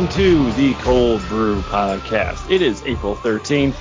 [0.00, 2.50] Welcome to the Cold Brew Podcast.
[2.50, 3.74] It is April 13th,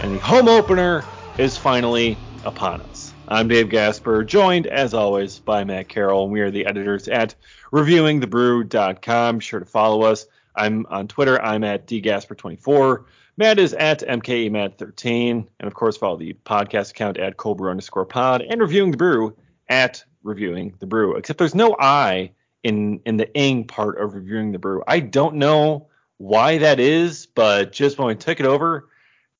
[0.00, 1.04] and the home opener
[1.38, 3.14] is finally upon us.
[3.28, 7.36] I'm Dave Gasper, joined as always by Matt Carroll, and we are the editors at
[7.72, 9.38] reviewingthebrew.com.
[9.38, 10.26] Be sure to follow us.
[10.56, 11.40] I'm on Twitter.
[11.40, 13.04] I'm at dgasper24.
[13.36, 18.42] Matt is at mkemat13, and of course follow the podcast account at coldbrew underscore pod
[18.42, 19.36] and reviewing the brew
[19.68, 21.14] at reviewing the brew.
[21.14, 24.82] Except there's no I in in the ing part of reviewing the brew.
[24.86, 25.88] I don't know
[26.18, 28.88] why that is, but just when we took it over,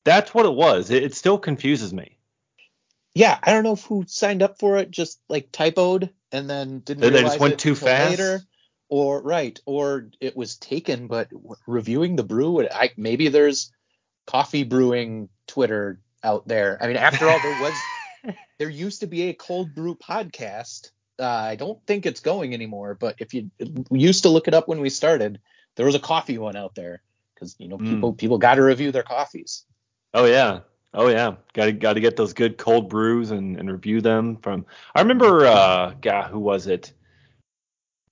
[0.05, 0.91] that's what it was.
[0.91, 2.17] It, it still confuses me.
[3.15, 6.81] Yeah, I don't know if who signed up for it just like typoed and then
[6.81, 7.01] didn't.
[7.01, 8.11] They, they just went too fast.
[8.11, 8.41] Later,
[8.89, 11.29] or right, or it was taken, but
[11.67, 13.73] reviewing the brew, I, maybe there's
[14.27, 16.79] coffee brewing Twitter out there.
[16.81, 20.91] I mean, after all, there was there used to be a cold brew podcast
[21.21, 23.51] uh, I don't think it's going anymore, but if you
[23.91, 25.41] used to look it up when we started,
[25.77, 27.03] there was a coffee one out there
[27.35, 27.95] because you know hmm.
[27.95, 28.19] people mm.
[28.19, 29.65] people got to review their coffees.
[30.15, 30.61] Oh yeah,
[30.95, 34.37] oh yeah, got to got to get those good cold brews and, and review them
[34.37, 34.67] from.
[34.95, 36.93] I remember, uh, God, who was it?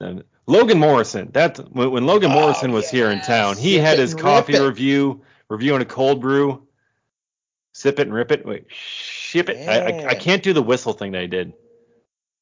[0.01, 1.31] Uh, Logan Morrison.
[1.33, 2.93] That when, when Logan oh, Morrison was yes.
[2.93, 6.63] here in town, he Sip had his coffee review reviewing a cold brew.
[7.73, 8.45] Sip it and rip it.
[8.45, 9.59] Wait, ship it.
[9.59, 9.71] Yeah.
[9.71, 11.53] I, I, I can't do the whistle thing that I did.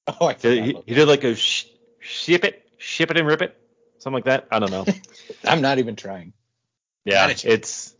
[0.20, 1.66] Oh, I he, he did like a sh-
[1.98, 3.58] ship it, ship it and rip it,
[3.98, 4.46] something like that.
[4.52, 4.86] I don't know.
[5.44, 6.32] I'm not even trying.
[7.04, 7.94] Yeah, it's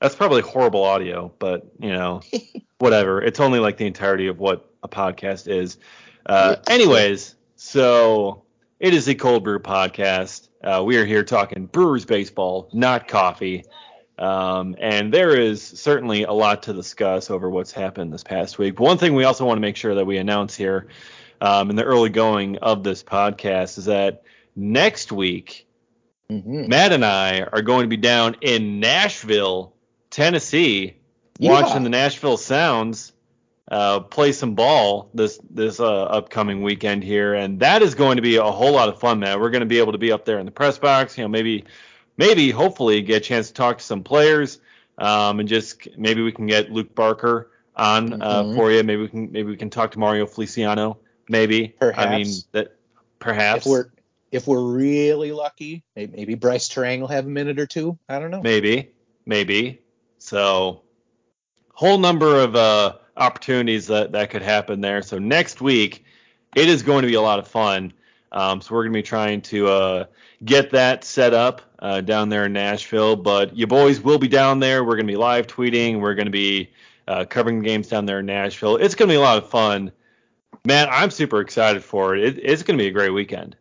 [0.00, 2.20] that's probably horrible audio, but you know,
[2.78, 3.22] whatever.
[3.22, 5.78] It's only like the entirety of what a podcast is.
[6.26, 8.42] Uh, anyways, so
[8.80, 10.48] it is the Cold Brew Podcast.
[10.64, 13.64] Uh, we are here talking Brewers baseball, not coffee.
[14.18, 18.76] Um, and there is certainly a lot to discuss over what's happened this past week.
[18.76, 20.88] But one thing we also want to make sure that we announce here
[21.42, 24.22] um, in the early going of this podcast is that
[24.54, 25.66] next week,
[26.30, 26.68] mm-hmm.
[26.68, 29.74] Matt and I are going to be down in Nashville,
[30.08, 30.98] Tennessee,
[31.40, 31.50] yeah.
[31.50, 33.12] watching the Nashville Sounds
[33.68, 38.22] uh, play some ball this this uh, upcoming weekend here, and that is going to
[38.22, 39.40] be a whole lot of fun, man.
[39.40, 41.28] We're going to be able to be up there in the press box, you know,
[41.28, 41.64] maybe
[42.16, 44.60] maybe hopefully get a chance to talk to some players,
[44.96, 48.54] um, and just maybe we can get Luke Barker on uh, mm-hmm.
[48.54, 48.84] for you.
[48.84, 50.98] Maybe we can maybe we can talk to Mario Feliciano
[51.32, 51.68] maybe.
[51.80, 52.06] Perhaps.
[52.06, 52.76] I mean that
[53.18, 53.66] perhaps.
[53.66, 53.86] If we're
[54.30, 57.98] if we're really lucky, maybe Brice Turang will have a minute or two.
[58.08, 58.40] I don't know.
[58.40, 58.92] Maybe,
[59.26, 59.80] maybe.
[60.18, 60.82] So,
[61.74, 65.02] whole number of uh, opportunities that that could happen there.
[65.02, 66.04] So next week,
[66.54, 67.92] it is going to be a lot of fun.
[68.30, 70.04] Um, so we're going to be trying to uh,
[70.42, 73.16] get that set up uh, down there in Nashville.
[73.16, 74.82] But you boys will be down there.
[74.82, 76.00] We're going to be live tweeting.
[76.00, 76.70] We're going to be
[77.06, 78.76] uh, covering games down there in Nashville.
[78.76, 79.92] It's going to be a lot of fun.
[80.64, 82.24] Man, I'm super excited for it.
[82.24, 83.56] it it's going to be a great weekend.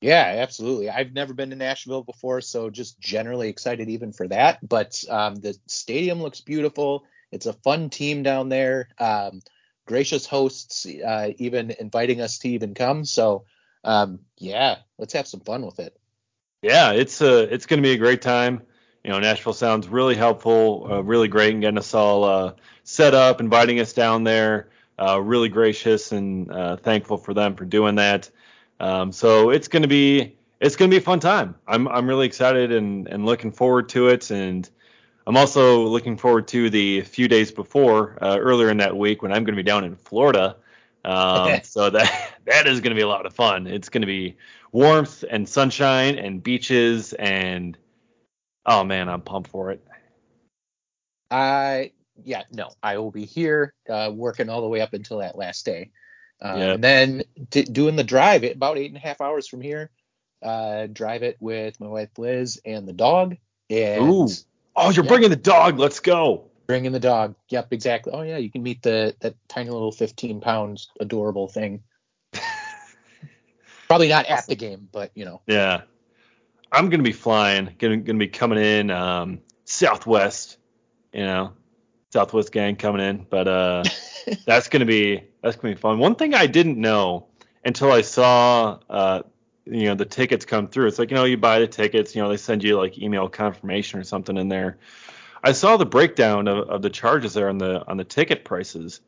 [0.00, 0.90] Yeah, absolutely.
[0.90, 4.66] I've never been to Nashville before, so just generally excited even for that.
[4.66, 7.04] But um, the stadium looks beautiful.
[7.32, 8.88] It's a fun team down there.
[8.98, 9.40] Um,
[9.86, 13.06] gracious hosts, uh, even inviting us to even come.
[13.06, 13.46] So
[13.82, 15.96] um, yeah, let's have some fun with it.
[16.62, 18.62] Yeah, it's a uh, it's going to be a great time.
[19.04, 22.52] You know, Nashville sounds really helpful, uh, really great in getting us all uh,
[22.84, 24.70] set up, inviting us down there.
[24.98, 28.30] Uh, really gracious and uh, thankful for them for doing that.
[28.80, 31.56] Um, so it's going to be it's going to be a fun time.
[31.66, 34.30] I'm I'm really excited and and looking forward to it.
[34.30, 34.68] And
[35.26, 39.32] I'm also looking forward to the few days before uh, earlier in that week when
[39.32, 40.56] I'm going to be down in Florida.
[41.04, 43.66] Um, so that that is going to be a lot of fun.
[43.66, 44.36] It's going to be
[44.72, 47.76] warmth and sunshine and beaches and
[48.66, 49.84] oh man, I'm pumped for it.
[51.30, 51.92] I
[52.22, 55.64] yeah, no, I will be here uh, working all the way up until that last
[55.64, 55.90] day.
[56.42, 56.74] Yep.
[56.74, 59.90] And then t- doing the drive, about eight and a half hours from here.
[60.42, 63.36] Uh, drive it with my wife Liz and the dog.
[63.70, 64.28] And Ooh.
[64.76, 65.78] Oh, you're yeah, bringing the dog.
[65.78, 66.50] Let's go.
[66.66, 67.34] Bringing the dog.
[67.48, 68.12] Yep, exactly.
[68.12, 71.82] Oh yeah, you can meet the that tiny little 15 pounds adorable thing.
[73.88, 75.40] Probably not at the game, but you know.
[75.46, 75.82] Yeah.
[76.70, 77.74] I'm gonna be flying.
[77.78, 80.58] Gonna gonna be coming in um, Southwest.
[81.12, 81.52] You know,
[82.14, 83.82] Southwest gang coming in, but uh,
[84.46, 85.98] that's gonna be that's gonna be fun.
[85.98, 87.26] One thing I didn't know
[87.64, 89.22] until I saw uh,
[89.66, 90.86] you know the tickets come through.
[90.86, 93.28] It's like you know you buy the tickets, you know they send you like email
[93.28, 94.78] confirmation or something in there.
[95.42, 99.00] I saw the breakdown of, of the charges there on the on the ticket prices,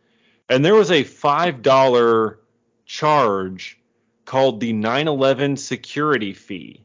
[0.49, 2.41] and there was a five dollar
[2.87, 3.79] charge
[4.25, 6.85] called the 9/11 security fee.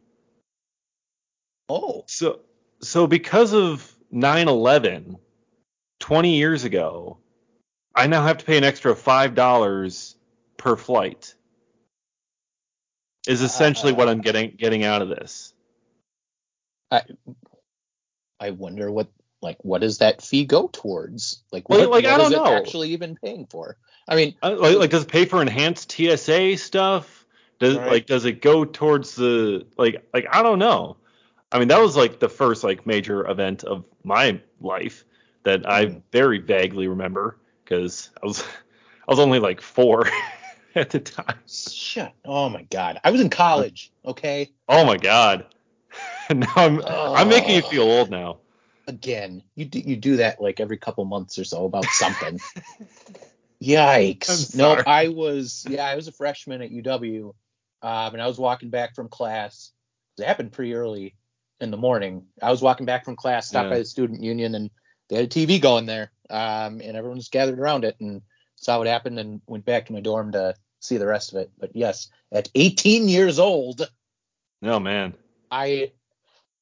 [1.68, 2.04] Oh.
[2.06, 2.42] So
[2.80, 5.18] so because of 9/11
[6.02, 7.18] 20 years ago,
[7.96, 10.16] I now have to pay an extra five dollars
[10.58, 11.34] per flight.
[13.28, 15.54] Is essentially uh, what I'm getting getting out of this.
[16.90, 17.04] I
[18.40, 19.10] I wonder what
[19.42, 21.44] like what does that fee go towards?
[21.52, 22.46] Like what, like, what I don't is it know.
[22.46, 23.78] actually even paying for?
[24.08, 27.26] I mean, Uh, like, like does it pay for enhanced TSA stuff?
[27.60, 27.92] Does Right.
[27.92, 30.98] like does it go towards the like like I don't know.
[31.52, 35.06] I mean that was like the first like major event of my life
[35.44, 36.02] that I Mm.
[36.12, 38.42] very vaguely remember because I was
[39.08, 40.08] I was only like four
[40.76, 41.40] at the time.
[41.48, 42.12] shit.
[42.26, 43.00] Oh my god.
[43.04, 44.50] I was in college, okay?
[44.70, 45.46] Oh my god.
[46.34, 48.38] now I'm I'm making you feel old now.
[48.88, 52.40] Again, you do, you do that like every couple months or so about something.
[53.62, 54.56] Yikes.
[54.56, 54.82] No.
[54.88, 57.34] I was yeah, I was a freshman at UW.
[57.84, 59.72] Um, and I was walking back from class.
[60.18, 61.16] It happened pretty early
[61.60, 62.26] in the morning.
[62.42, 63.70] I was walking back from class, stopped Yeah.
[63.76, 64.70] by the student union, and
[65.12, 66.12] they had a TV going there.
[66.30, 68.22] Um, and everyone was gathered around it and
[68.56, 71.52] saw what happened and went back to my dorm to see the rest of it.
[71.60, 73.88] But yes, at 18 years old,
[74.62, 75.14] No man.
[75.52, 75.92] I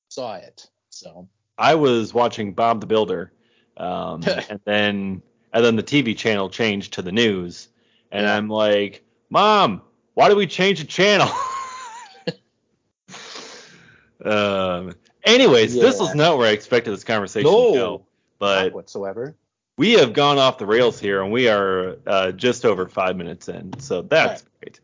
[0.10, 0.68] saw it.
[0.90, 1.30] So
[1.60, 3.31] I was watching Bob the Builder,
[3.78, 5.22] um, and then
[5.54, 7.69] and then the TV channel changed to the news,
[8.12, 8.36] and Yeah.
[8.36, 9.84] I'm like, Mom,
[10.16, 11.30] why did we change the channel?
[14.25, 14.95] um.
[15.24, 16.02] Anyways, this Yeah.
[16.02, 17.72] was not where I expected this conversation No.
[17.74, 18.06] to go,
[18.40, 19.36] but whatsoever.
[19.78, 23.48] we have gone off the rails here, and we are uh, just over five minutes
[23.50, 24.80] in, so that's great.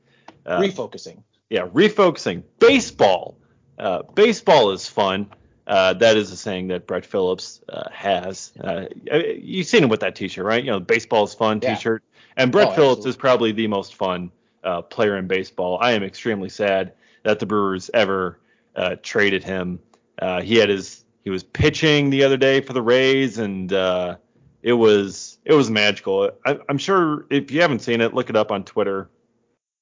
[0.46, 1.24] Uh, Refocusing.
[1.50, 2.44] yeah, refocusing.
[2.60, 3.38] Baseball.
[3.80, 5.28] Uh, baseball is fun.
[5.68, 8.54] Uh, that is a saying that Brett Phillips uh, has.
[8.64, 10.64] Uh, you've seen him with that T-shirt, right?
[10.64, 11.74] You know, baseball is fun Yeah.
[11.76, 12.04] T-shirt.
[12.38, 13.10] And Brett Oh, Phillips absolutely.
[13.10, 14.32] is probably the most fun
[14.64, 15.80] uh, player in baseball.
[15.82, 16.94] I am extremely sad
[17.24, 18.40] that the Brewers ever
[18.76, 19.80] uh, traded him.
[20.22, 24.18] Uh, he had his he was pitching the other day for the Rays, and uh,
[24.62, 26.32] it was it was magical.
[26.46, 29.10] I, I'm sure if you haven't seen it, look it up on Twitter.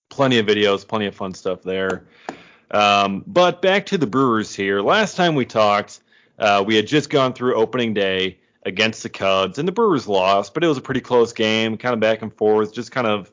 [0.10, 2.06] Plenty of videos, plenty of fun stuff there.
[2.72, 4.82] Um, but back to the Brewers here.
[4.82, 6.00] Last time we talked,
[6.40, 10.54] uh, we had just gone through opening day against the Cubs, and the Brewers lost,
[10.54, 13.30] but it was a pretty close game, kind of back and forth, just kind of,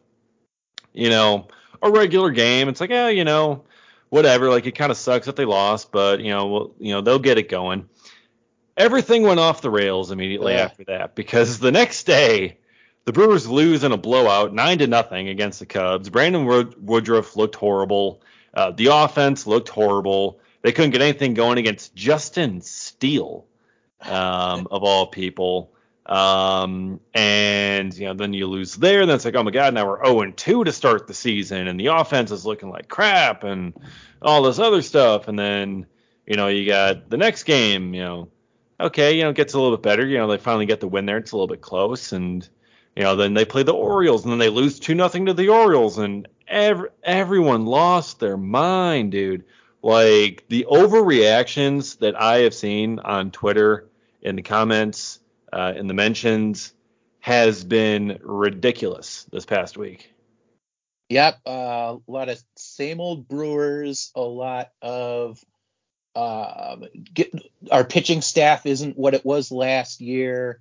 [0.93, 1.47] you know,
[1.81, 2.69] a regular game.
[2.69, 3.63] It's like, yeah, you know,
[4.09, 4.51] whatever.
[4.51, 7.21] Like it kind of sucks that they lost, but you know, well, you know, they'll
[7.21, 7.89] get it going.
[8.81, 10.65] Everything went off the rails immediately Yeah.
[10.65, 12.57] after that because the next day
[13.05, 16.09] the Brewers lose in a blowout, nine to nothing against the Cubs.
[16.09, 18.23] Brandon Wood- Woodruff looked horrible.
[18.55, 20.41] Uh, the offense looked horrible.
[20.63, 23.47] They couldn't get anything going against Justin Steele,
[24.03, 25.73] um, of all people.
[26.07, 29.07] Um, and you know, then you lose there.
[29.07, 31.69] Then it's like, oh my God, now we're 0 and 2 to start the season,
[31.69, 33.75] and the offense is looking like crap, and
[34.21, 35.29] all this other stuff.
[35.29, 35.87] And then
[36.27, 37.95] you know, you got the next game.
[37.95, 38.29] You know,
[38.81, 40.07] okay, you know, it gets a little bit better.
[40.07, 41.19] You know, they finally get the win there.
[41.19, 42.49] It's a little bit close, and
[42.97, 45.49] you know, then they play the Orioles, and then they lose two nothing to the
[45.49, 49.45] Orioles, and every, everyone lost their mind, dude.
[49.83, 53.89] Like the overreactions that I have seen on Twitter
[54.21, 55.21] in the comments,
[55.53, 56.75] uh, in the mentions,
[57.21, 60.13] has been ridiculous this past week.
[61.09, 65.43] Yep, uh, a lot of same old Brewers, a lot of
[66.15, 67.33] um, get,
[67.71, 70.61] our pitching staff isn't what it was last year.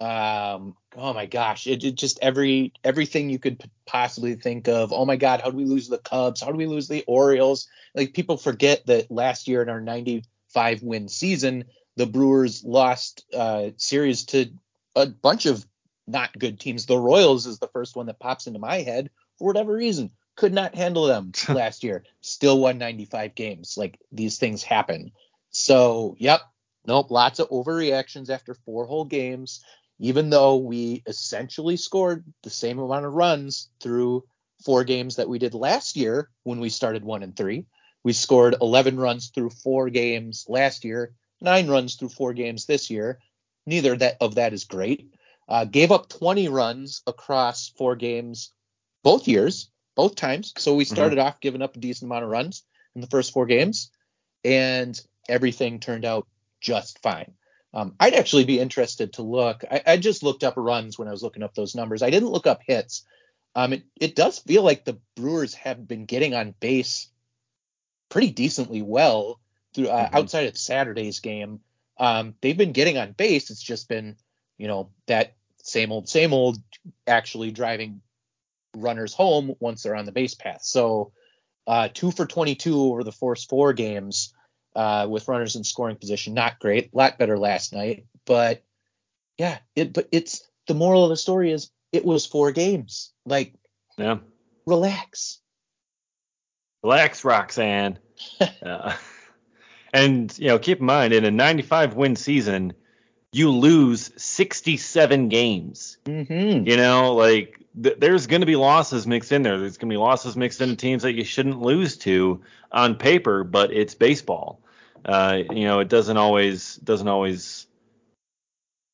[0.00, 4.92] Um, oh my gosh, it, it just every everything you could possibly think of.
[4.92, 6.40] Oh my God, how do we lose the Cubs?
[6.40, 7.68] How do we lose the Orioles?
[7.94, 11.64] Like people forget that last year in our 95 win season,
[11.96, 14.50] the Brewers lost uh, series to
[14.94, 15.66] a bunch of
[16.06, 16.86] not good teams.
[16.86, 20.10] The Royals is the first one that pops into my head for whatever reason.
[20.38, 22.04] Could not handle them last year.
[22.20, 23.74] Still won 95 games.
[23.76, 25.10] Like these things happen.
[25.50, 26.42] So, yep.
[26.86, 27.10] Nope.
[27.10, 29.64] Lots of overreactions after four whole games.
[29.98, 34.22] Even though we essentially scored the same amount of runs through
[34.64, 37.66] four games that we did last year when we started one and three.
[38.04, 42.90] We scored 11 runs through four games last year, nine runs through four games this
[42.90, 43.18] year.
[43.66, 45.10] Neither that of that is great.
[45.48, 48.52] Uh, gave up 20 runs across four games
[49.02, 50.54] both years, both times.
[50.56, 52.62] So we started off giving up a decent amount of runs
[52.94, 53.90] in the first four games,
[54.44, 56.28] and everything turned out
[56.60, 57.32] just fine.
[57.74, 59.64] Um, I'd actually be interested to look.
[59.68, 62.04] I, I just looked up runs when I was looking up those numbers.
[62.04, 63.04] I didn't look up hits.
[63.56, 67.08] Um, it, it does feel like the Brewers have been getting on base
[68.08, 69.40] pretty decently well
[69.74, 70.14] through uh, Mhm.
[70.14, 71.58] outside of Saturday's game.
[71.98, 73.50] Um, they've been getting on base.
[73.50, 74.16] It's just been,
[74.58, 76.56] you know, that same old, same old,
[77.08, 78.00] actually driving
[78.76, 80.62] runners home once they're on the base path.
[80.62, 81.12] So
[81.66, 84.32] uh, two for 22 over the first four games
[84.76, 86.34] uh, with runners in scoring position.
[86.34, 86.90] Not great.
[86.92, 88.06] A lot better last night.
[88.24, 88.62] But
[89.38, 93.12] yeah, it but it's the moral of the story is it was four games.
[93.24, 93.54] Like,
[93.96, 94.18] Yeah.
[94.66, 95.40] relax.
[96.82, 97.98] Relax, Roxanne.
[98.62, 98.96] uh,
[99.92, 102.74] And you know, keep in mind in a 95 win season,
[103.32, 105.98] you lose 67 games.
[106.04, 106.66] Mm-hmm.
[106.66, 109.58] You know, like th- there's going to be losses mixed in there.
[109.58, 112.42] There's going to be losses mixed into teams that you shouldn't lose to
[112.72, 114.60] on paper, but it's baseball.
[115.04, 117.66] Uh, you know, it doesn't always doesn't always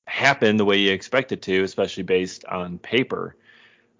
[0.07, 3.37] happen the way you expect it to, especially based on paper.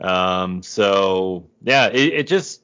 [0.01, 2.61] Um, so yeah, it, it just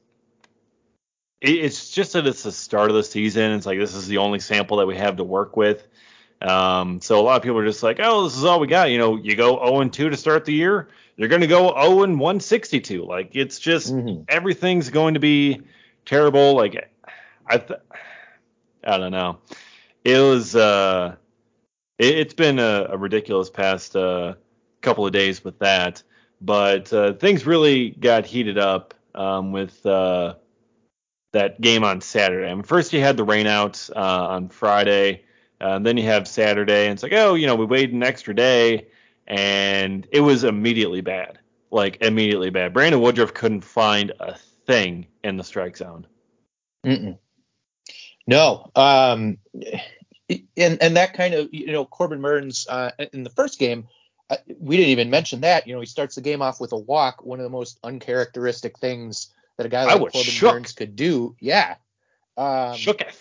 [1.41, 3.53] it, it's just that it's the start of the season.
[3.53, 5.87] It's like this is the only sample that we have to work with.
[6.43, 8.91] Um, so a lot of people are just like, oh, this is all we got.
[8.91, 10.89] You know, you go 0 and 2 to start the year.
[11.17, 13.05] You're going to go 0 and 162.
[13.05, 14.25] Like it's just Mhm.
[14.29, 15.61] everything's going to be
[16.07, 16.55] terrible.
[16.57, 16.91] Like
[17.47, 17.81] I, th-
[18.85, 19.39] I don't know.
[20.05, 21.17] It was uh,
[21.99, 24.35] it, it's been a, a ridiculous past uh,
[24.81, 26.03] couple of days with that,
[26.41, 30.37] but uh, things really got heated up um, with uh,
[31.33, 32.49] that game on Saturday.
[32.51, 35.25] I mean, first you had the rainouts uh, on Friday.
[35.61, 38.35] Uh, then you have Saturday, and it's like, oh, you know, we waited an extra
[38.35, 38.89] day,
[39.27, 41.39] and it was immediately bad.
[41.71, 42.73] Like immediately bad.
[42.73, 44.37] Brandon Woodruff couldn't find a
[44.67, 46.07] thing in the strike zone.
[46.85, 47.19] Mm-mm.
[48.27, 48.71] No.
[48.75, 49.39] Um,
[50.57, 53.87] and and that kind of you know Corbin Burnes uh, in the first game,
[54.31, 55.67] uh, we didn't even mention that.
[55.67, 58.79] You know, he starts the game off with a walk, one of the most uncharacteristic
[58.79, 60.53] things that a guy like Corbin shook.
[60.53, 61.37] Burnes could do.
[61.41, 61.77] Yeah.
[62.37, 63.17] Um, Shooketh.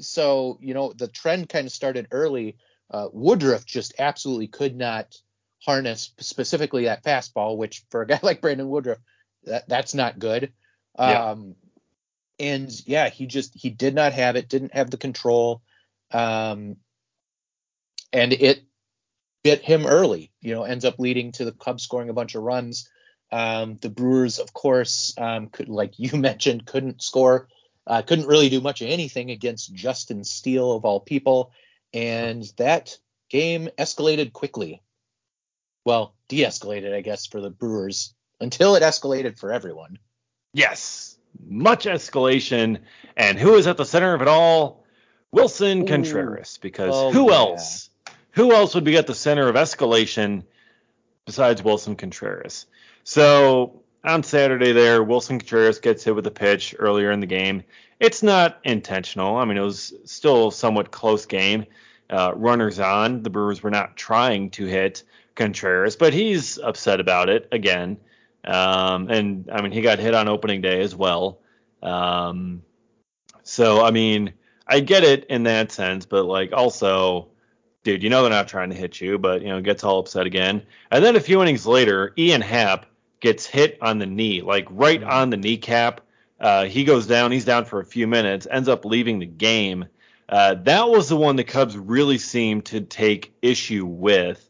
[0.00, 2.56] So you know the trend kind of started early.
[2.90, 5.16] Uh, Woodruff just absolutely could not
[5.64, 8.98] harness specifically that fastball, which for a guy like Brandon Woodruff,
[9.44, 10.52] that that's not good.
[10.98, 11.30] Yeah.
[11.30, 11.54] Um,
[12.38, 15.62] and yeah, he just he did not have it, didn't have the control,
[16.10, 16.76] um,
[18.12, 18.62] and it
[19.42, 20.32] bit him early.
[20.40, 22.88] You know, ends up leading to the Cubs scoring a bunch of runs.
[23.30, 27.48] Um, the Brewers, of course, um, could like you mentioned, couldn't score
[27.86, 31.52] uh, couldn't really do much of anything against Justin Steele of all people,
[31.92, 34.82] and that game escalated quickly.
[35.84, 39.98] Well, de-escalated, I guess, for the Brewers until it escalated for everyone.
[40.52, 42.80] Yes, much escalation.
[43.16, 44.84] And who is at the center of it all?
[45.32, 45.86] Willson Ooh.
[45.86, 46.58] Contreras.
[46.58, 47.36] Because Oh, who yeah.
[47.36, 47.90] else?
[48.32, 50.44] Who else would be at the center of escalation
[51.24, 52.66] besides Willson Contreras?
[53.04, 57.62] So on Saturday there, Willson Contreras gets hit with a pitch earlier in the game.
[57.98, 59.36] It's not intentional.
[59.36, 61.66] I mean, it was still a somewhat close game.
[62.08, 63.22] Uh, runners on.
[63.22, 65.04] The Brewers were not trying to hit
[65.36, 67.98] Contreras, but he's upset about it again.
[68.44, 71.40] Um, and I mean, he got hit on opening day as well.
[71.82, 72.62] Um,
[73.42, 74.32] so I mean,
[74.66, 77.28] I get it in that sense, but like also,
[77.84, 80.26] dude, you know they're not trying to hit you, but you know gets all upset
[80.26, 80.62] again.
[80.90, 82.86] And then a few innings later, Ian Happ
[83.20, 86.00] gets hit on the knee, like right on the kneecap.
[86.40, 87.30] Uh, he goes down.
[87.30, 88.46] He's down for a few minutes.
[88.50, 89.86] Ends up leaving the game.
[90.28, 94.48] Uh, that was the one the Cubs really seemed to take issue with.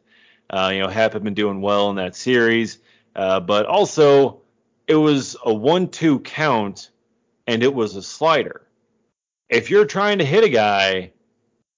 [0.49, 2.79] Uh, you know, Happ had been doing well in that series,
[3.17, 4.43] uh, but also
[4.87, 6.91] it was a one-two count,
[7.47, 8.63] and it was a slider.
[9.49, 11.13] If you're trying to hit a guy,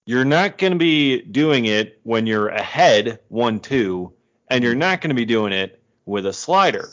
[0.06, 4.12] you're not going to be doing it when you're ahead one-two,
[4.49, 6.90] and you're not going to be doing it with a slider.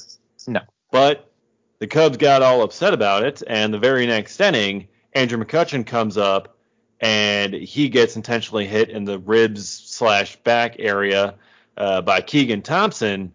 [0.48, 0.62] No.
[0.92, 1.32] But
[1.80, 6.18] the Cubs got all upset about it, and the very next inning, Andrew McCutchen comes
[6.18, 6.58] up
[7.02, 11.36] and he gets intentionally hit in the ribs slash back area
[11.78, 13.34] uh, by Keegan Thompson.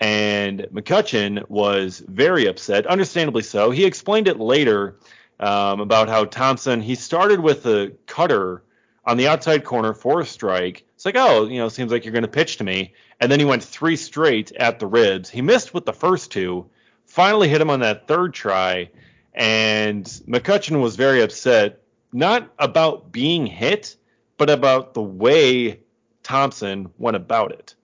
[0.00, 3.70] And McCutchen was very upset, understandably so.
[3.70, 4.98] He explained it later
[5.40, 8.62] um, about how Thompson he started with a cutter
[9.04, 10.84] on the outside corner for a strike.
[10.94, 12.92] It's like, oh, you know, seems like you're going to pitch to me.
[13.20, 15.28] And then he went three straight at the ribs.
[15.28, 16.70] He missed with the first two,
[17.06, 18.90] finally hit him on that third try.
[19.34, 21.82] And McCutchen was very upset,
[22.12, 23.96] not about being hit,
[24.36, 25.80] but about the way
[26.22, 27.74] Thompson went about it.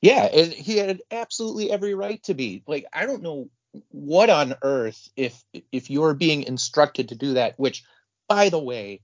[0.00, 2.62] Yeah, and he had absolutely every right to be.
[2.66, 3.50] Like, I don't know
[3.90, 7.84] what on earth if if you're being instructed to do that, which
[8.28, 9.00] by the way,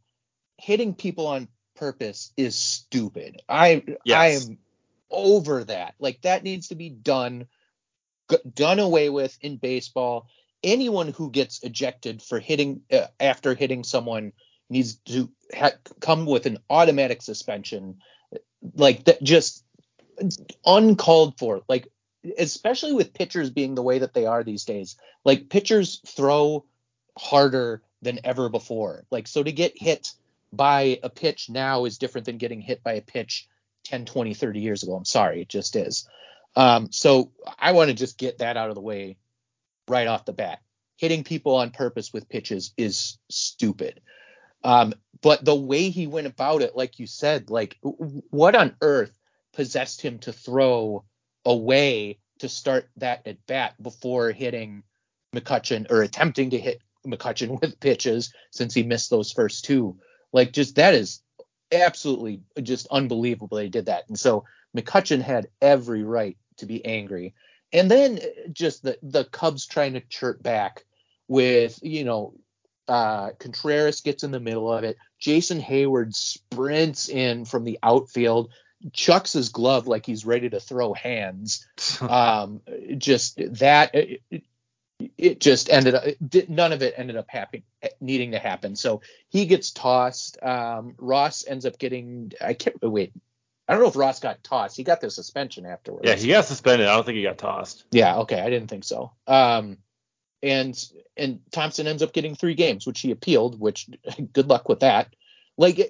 [0.57, 3.43] hitting people on purpose is stupid.
[3.49, 4.19] I Yes.
[4.19, 4.59] I am
[5.17, 5.95] over that.
[5.99, 7.47] Like that needs to be done
[8.55, 10.29] done away with in baseball.
[10.63, 14.33] Anyone who gets ejected for hitting uh, after hitting someone
[14.69, 17.99] needs to ha- come with an automatic suspension.
[18.75, 19.65] Like that just
[20.65, 21.63] uncalled for.
[21.69, 21.89] Like
[22.39, 24.97] especially with pitchers being the way that they are these days.
[25.25, 26.65] Like pitchers throw
[27.17, 29.05] harder than ever before.
[29.11, 30.13] Like so to get hit
[30.53, 33.49] by a pitch now is different than getting hit by a pitch
[33.89, 34.95] 10, 20, 30 years ago.
[34.95, 36.09] I'm sorry, it just is.
[36.55, 39.19] Um, so I want to just get that out of the way
[39.89, 40.61] right off the bat.
[40.97, 44.01] Hitting people on purpose with pitches is stupid.
[44.65, 49.17] Um, but the way he went about it, like you said, like what on earth
[49.53, 51.05] possessed him to throw
[51.45, 54.83] away to start that at bat before hitting
[55.35, 59.99] McCutchen or attempting to hit McCutchen with pitches since he missed those first two.
[60.33, 61.21] Like just that is
[61.73, 64.09] absolutely just unbelievable they did that.
[64.09, 64.45] And so
[64.77, 67.35] McCutchen had every right to be angry.
[67.73, 68.21] And then
[68.53, 70.85] just the the Cubs trying to chirp back
[71.29, 72.35] with, you know,
[72.89, 74.97] uh, Contreras gets in the middle of it.
[75.19, 78.51] Jason Heyward sprints in from the outfield,
[78.93, 81.67] chucks his glove like he's ready to throw hands.
[82.01, 82.61] Um,
[82.99, 83.95] just that
[85.19, 87.65] it, just ended up it, none of it ended up happening
[88.01, 88.77] needing to happen.
[88.77, 90.43] So he gets tossed.
[90.43, 93.13] Um, Ross ends up getting I can't wait.
[93.69, 94.77] I don't know if Ross got tossed.
[94.77, 96.09] He got the suspension afterwards.
[96.09, 96.87] Yeah, he got suspended.
[96.87, 97.85] I don't think he got tossed.
[97.91, 99.13] Yeah, okay, I didn't think so.
[99.27, 99.79] Um,
[100.43, 100.79] and
[101.17, 103.59] and Thompson ends up getting three games, which he appealed.
[103.59, 103.89] Which
[104.33, 105.15] good luck with that.
[105.59, 105.81] Like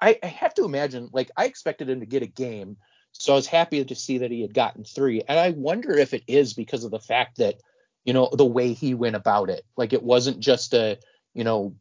[0.00, 2.76] I, I have to imagine, like I expected him to get a game,
[3.12, 5.22] so I was happy to see that he had gotten three.
[5.26, 7.56] And I wonder if it is because of the fact that
[8.04, 9.64] you know the way he went about it.
[9.76, 10.98] Like it wasn't just a
[11.32, 11.74] you know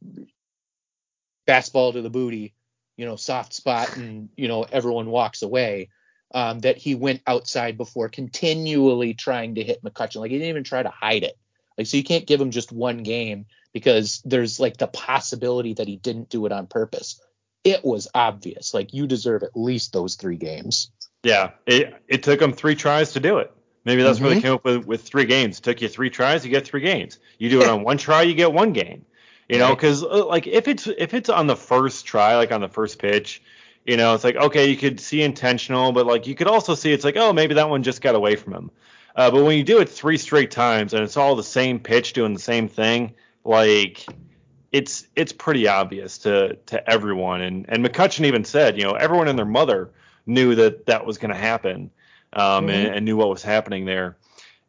[1.48, 2.53] fastball to the booty,
[2.98, 5.89] you know soft spot, and you know everyone walks away.
[6.36, 10.15] Um, that he went outside before continually trying to hit McCutchen.
[10.15, 11.38] Like he didn't even try to hide it.
[11.77, 15.88] Like so you can't give him just one game because there's like the possibility that
[15.88, 17.22] he didn't do it on purpose.
[17.63, 18.74] It was obvious.
[18.74, 20.92] Like you deserve at least those three games.
[21.24, 23.51] Yeah, it it took him three tries to do it.
[23.86, 24.25] Maybe that's mm-hmm.
[24.25, 25.60] where they came up with, with three games.
[25.60, 27.20] It took you three tries, you get three games.
[27.38, 29.06] You do it on one try, you get one game.
[29.50, 32.62] You know, because uh, like if it's if it's on the first try, like on
[32.62, 33.42] the first pitch,
[33.86, 36.91] you know, it's like okay, you could see intentional, but like you could also see
[36.93, 38.72] it's like oh maybe that one just got away from him.
[39.15, 42.13] Uh, but when you do it three straight times and it's all the same pitch
[42.13, 44.06] doing the same thing, like
[44.72, 47.41] it's it's pretty obvious to to everyone.
[47.41, 49.91] And and McCutchen even said, you know, everyone and their mother
[50.26, 51.91] knew that that was going to happen,
[52.34, 52.69] um, mm-hmm.
[52.69, 54.17] and, and, knew what was happening there.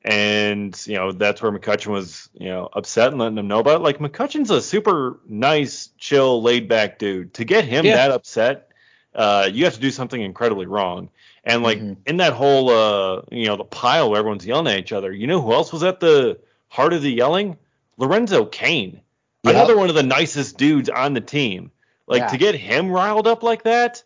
[0.05, 3.77] And you know that's where McCutchen was, you know, upset and letting them know about
[3.77, 3.83] it.
[3.83, 7.33] Like McCutchen's a super nice, chill, laid back dude.
[7.35, 7.97] To get him yeah.
[7.97, 8.69] that upset,
[9.15, 11.09] uh, you have to do something incredibly wrong.
[11.43, 11.95] And like mm-hmm.
[12.05, 15.27] in that whole, uh, you know, the pile where everyone's yelling at each other, you
[15.27, 17.57] know who else was at the heart of the yelling?
[17.97, 19.01] Lorenzo Cain,
[19.43, 19.55] yep.
[19.55, 21.71] another one of the nicest dudes on the team.
[22.07, 22.29] Like yeah.
[22.29, 24.03] to get him riled up like that,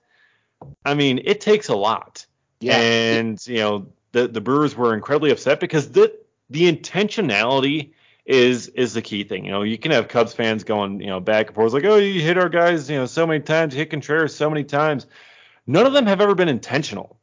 [0.85, 2.27] I mean, it takes a lot.
[2.61, 2.79] Yeah.
[2.79, 6.17] And you know, the the Brewers were incredibly upset because the
[6.51, 7.93] the intentionality
[8.25, 9.45] is is the key thing.
[9.45, 11.97] You know, you can have Cubs fans going, you know, back and forth like, oh,
[11.97, 15.07] you hit our guys, you know, so many times, you hit Contreras so many times.
[15.67, 17.19] None of them have ever been intentional.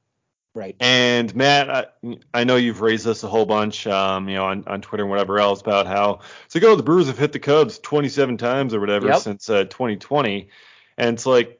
[0.55, 0.75] Right.
[0.79, 4.63] And Matt, I, I, know you've raised this a whole bunch, um, you know, on,
[4.67, 7.39] on Twitter and whatever else about how it's like, oh, the Brewers have hit the
[7.39, 9.19] Cubs 27 times or whatever yep.
[9.19, 10.47] since uh, 2020,
[10.97, 11.59] and it's like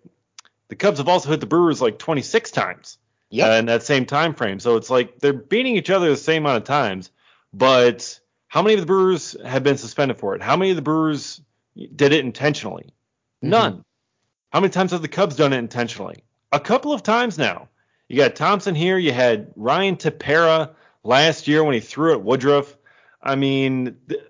[0.69, 2.97] the Cubs have also hit the Brewers like 26 times
[3.35, 3.49] yep.
[3.49, 4.59] uh, in that same time frame.
[4.59, 7.11] So it's like they're beating each other the same amount of times,
[7.53, 10.41] but how many of the Brewers have been suspended for it?
[10.41, 11.41] How many of the Brewers
[11.75, 12.93] did it intentionally?
[13.43, 13.49] Mm-hmm.
[13.49, 13.85] None.
[14.51, 16.23] How many times have the Cubs done it intentionally?
[16.51, 17.67] A couple of times now.
[18.07, 18.97] You got Thompson here.
[18.97, 20.71] You had Ryan Tepera
[21.03, 22.77] last year when he threw at Woodruff.
[23.21, 24.21] I mean, the,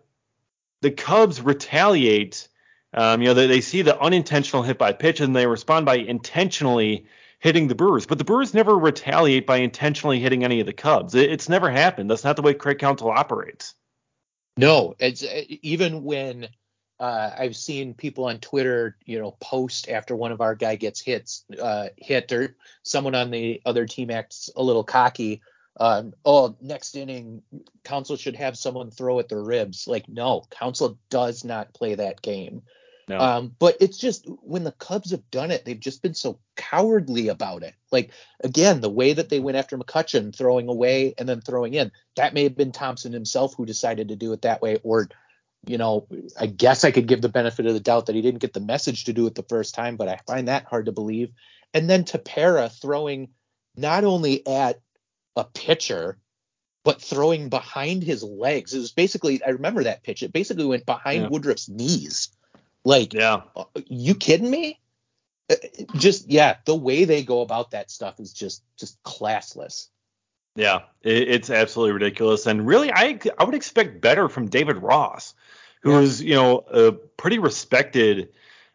[0.82, 2.48] the Cubs retaliate.
[2.94, 5.98] Um, you know, they, they see the unintentional hit by pitch and they respond by
[5.98, 7.06] intentionally
[7.46, 8.08] hitting the Brewers.
[8.08, 11.14] But the Brewers never retaliate by intentionally hitting any of the Cubs.
[11.14, 12.10] It, it's never happened.
[12.10, 13.76] That's not the way Craig Counsell operates.
[14.58, 15.24] No, it's
[15.62, 16.48] even when
[17.00, 21.00] uh, I've seen people on Twitter, you know, post after one of our guy gets
[21.00, 25.44] hits, uh, hit or someone on the other team acts a little cocky.
[25.80, 27.44] Uh, oh, next inning,
[27.84, 29.88] Counsell should have someone throw at their ribs.
[29.88, 32.64] Like, no, Counsell does not play that game.
[33.08, 33.20] No.
[33.20, 37.28] Um, but it's just when the Cubs have done it, they've just been so cowardly
[37.28, 37.76] about it.
[37.92, 38.12] Like
[38.44, 42.34] again, the way that they went after McCutchen, throwing away and then throwing in, that
[42.34, 45.08] may have been Thompson himself who decided to do it that way, or
[45.68, 46.08] you know,
[46.40, 48.60] I guess I could give the benefit of the doubt that he didn't get the
[48.60, 51.32] message to do it the first time, but I find that hard to believe.
[51.74, 53.30] And then Tepera throwing
[53.76, 54.80] not only at
[55.36, 56.18] a pitcher,
[56.84, 58.74] but throwing behind his legs.
[58.74, 60.22] It was basically, I remember that pitch.
[60.24, 61.30] It basically went behind yeah.
[61.30, 62.30] Woodruff's knees.
[62.86, 64.80] Like, yeah, uh, you kidding me?
[65.50, 65.56] Uh,
[65.98, 69.88] just yeah, the way they go about that stuff is just just classless.
[70.56, 72.46] Yeah, it, it's absolutely ridiculous.
[72.46, 75.34] And really, I I would expect better from David Ross,
[75.82, 76.00] who yeah.
[76.00, 78.30] is you know a pretty respected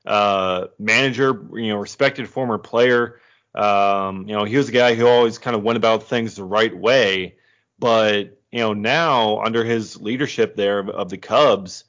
[0.04, 3.20] uh, manager, you know, respected former player.
[3.54, 6.44] Um, you know, he was a guy who always kind of went about things the
[6.44, 7.36] right way.
[7.78, 11.84] But you know, now under his leadership there of, of the Cubs,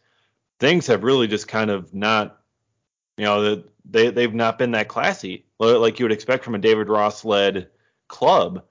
[0.61, 2.39] things have really just kind of not,
[3.17, 6.59] you know, the they they've not been that classy, like you would expect from a
[6.59, 7.67] David Ross led
[8.07, 8.63] club.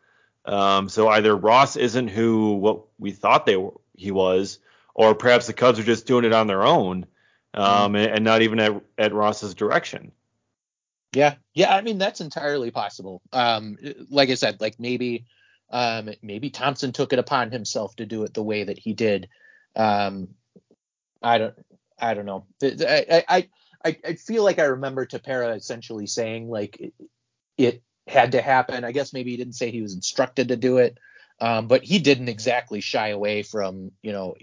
[0.47, 4.61] Um, so either Ross isn't who what we thought they were, he was,
[4.95, 7.05] or perhaps the Cubs are just doing it on their own,
[7.53, 7.97] um, mm-hmm.
[7.97, 10.13] and, and, not even at, at Ross's direction.
[11.13, 11.75] Yeah, yeah.
[11.75, 13.21] I mean that's entirely possible.
[13.33, 13.77] Um,
[14.09, 15.27] like I said, like maybe
[15.71, 19.29] um, maybe Thompson took it upon himself to do it the way that he did.
[19.75, 20.29] Um,
[21.23, 21.55] I don't
[22.01, 22.47] I don't know.
[22.63, 23.49] I I
[23.85, 26.95] I, I feel like I remember Tepera essentially saying like it,
[27.57, 28.85] it had to happen.
[28.85, 30.99] I guess maybe he didn't say he was instructed to do it,
[31.41, 34.35] um, but he didn't exactly shy away from you know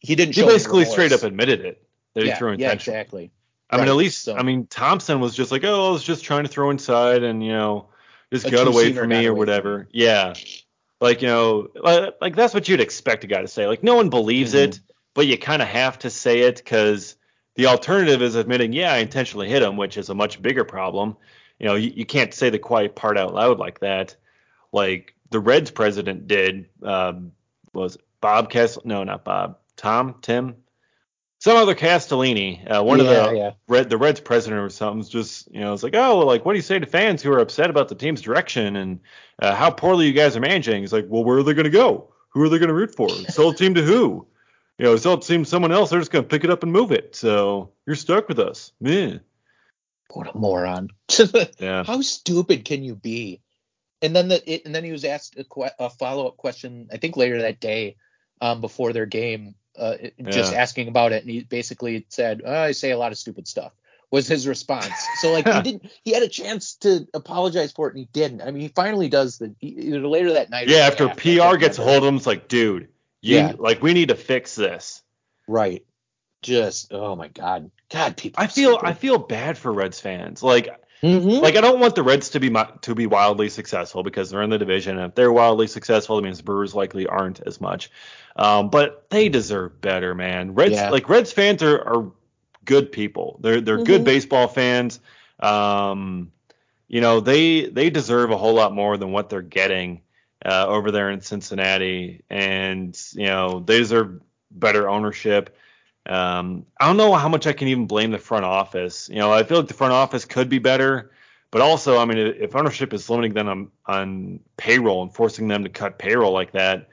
[0.00, 0.34] he didn't.
[0.34, 2.96] He basically straight up admitted it that yeah, he threw intentionally.
[2.96, 3.32] Yeah, exactly.
[3.70, 4.36] I right, mean, at least so.
[4.36, 7.44] I mean Thompson was just like, oh, I was just trying to throw inside and
[7.44, 7.88] you know
[8.32, 9.88] just got away from me or whatever.
[9.92, 10.34] Yeah,
[11.00, 13.66] like you know, like, like, that's what you'd expect a guy to say.
[13.66, 14.70] Like no one believes mm-hmm.
[14.70, 14.80] it,
[15.14, 17.16] but you kind of have to say it because
[17.54, 21.16] the alternative is admitting, yeah, I intentionally hit him, which is a much bigger problem.
[21.58, 24.16] You know, you, you can't say the quiet part out loud like that.
[24.72, 26.68] Like the Reds president did.
[26.82, 27.32] Um,
[27.72, 28.82] was Bob Kessel?
[28.84, 29.58] No, not Bob.
[29.76, 30.56] Tom, Tim,
[31.42, 33.50] some other Castellini, uh, one yeah, of the yeah.
[33.66, 36.58] Red, the Reds president or something's just, you know, it's like, oh, like, what do
[36.58, 39.00] you say to fans who are upset about the team's direction and
[39.40, 40.84] uh, how poorly you guys are managing?
[40.84, 42.12] It's like, well, where are they going to go?
[42.28, 43.08] Who are they going to root for?
[43.08, 44.26] Sell team to who?
[44.82, 45.90] You know, sell team to someone else.
[45.90, 47.14] They're just going to pick it up and move it.
[47.14, 48.72] So you're stuck with us.
[48.80, 49.18] Yeah.
[50.10, 50.88] What a moron.
[51.60, 51.84] yeah.
[51.84, 53.40] How stupid can you be?
[54.02, 56.96] And then the, it, and then he was asked a, a follow up question, I
[56.96, 57.94] think later that day,
[58.40, 62.72] um, before their game uh, just asking about it, and he basically said, oh, "I
[62.72, 63.72] say a lot of stupid stuff."
[64.10, 64.92] Was his response.
[65.20, 68.42] So like he didn't, he had a chance to apologize for it, and he didn't.
[68.42, 70.68] I mean, he finally does the either later that night.
[70.68, 72.88] Yeah, after PR gets a hold of him, it's like, dude,
[73.22, 75.02] yeah, like we need to fix this.
[75.48, 75.84] Right.
[76.42, 78.42] Just oh my god, God, people.
[78.42, 78.88] I feel stupid.
[78.88, 80.42] I feel bad for Reds fans.
[80.42, 80.68] Like
[81.02, 81.42] Mm-hmm.
[81.42, 84.50] Like I don't want the Reds to be to be wildly successful because they're in
[84.50, 84.98] the division.
[84.98, 87.90] And if they're wildly successful, that means the Brewers likely aren't as much.
[88.36, 90.54] Um, but they deserve better, man.
[90.54, 90.90] Reds yeah.
[90.90, 92.12] like Reds fans are, are
[92.64, 93.38] good people.
[93.40, 93.84] They're they're mm-hmm.
[93.84, 95.00] good baseball fans.
[95.40, 96.30] Um,
[96.86, 100.01] you know they they deserve a whole lot more than what they're getting
[100.44, 105.56] uh, over there in Cincinnati, and you know they deserve better ownership.
[106.06, 109.08] Um, I don't know how much I can even blame the front office.
[109.08, 111.12] You know, I feel like the front office could be better,
[111.52, 115.62] but also, I mean, if ownership is limiting them on, on payroll and forcing them
[115.62, 116.88] to cut payroll like that,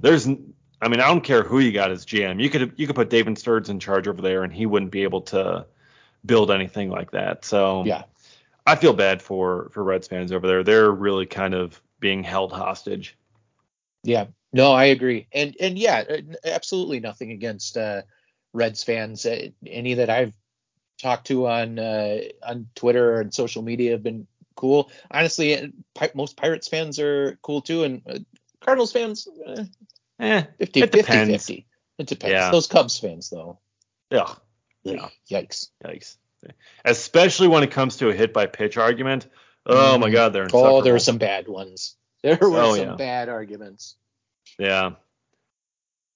[0.00, 2.42] there's, I mean, I don't care who you got as GM.
[2.42, 5.04] You could you could put David Stearns in charge over there, and he wouldn't be
[5.04, 5.66] able to
[6.26, 7.44] build anything like that.
[7.44, 8.04] So yeah,
[8.66, 10.64] I feel bad for for Reds fans over there.
[10.64, 13.16] They're really kind of being held hostage.
[14.04, 16.04] Yeah, no, I agree, and and yeah,
[16.44, 17.76] absolutely nothing against.
[17.76, 18.02] uh
[18.52, 19.26] Reds fans.
[19.26, 20.32] Uh, any that I've
[21.00, 24.90] talked to on uh, on Twitter and social media have been cool.
[25.10, 28.18] Honestly, uh, most Pirates fans are cool too, and uh,
[28.60, 29.64] Cardinals fans, uh,
[30.18, 31.46] eh, 50, it 50, depends.
[31.46, 31.66] 50.
[31.98, 32.32] It depends.
[32.32, 32.50] Yeah.
[32.50, 33.58] Those Cubs fans, though.
[34.10, 34.32] Yeah.
[34.82, 35.08] yeah.
[35.30, 35.68] Yikes.
[35.84, 36.16] Yikes.
[36.84, 39.26] Especially when it comes to a hit by pitch argument.
[39.68, 40.00] Oh mm.
[40.00, 41.94] my God, they're oh, there were some bad ones.
[42.20, 42.94] There were oh, some yeah.
[42.96, 43.94] bad arguments.
[44.58, 44.94] Yeah.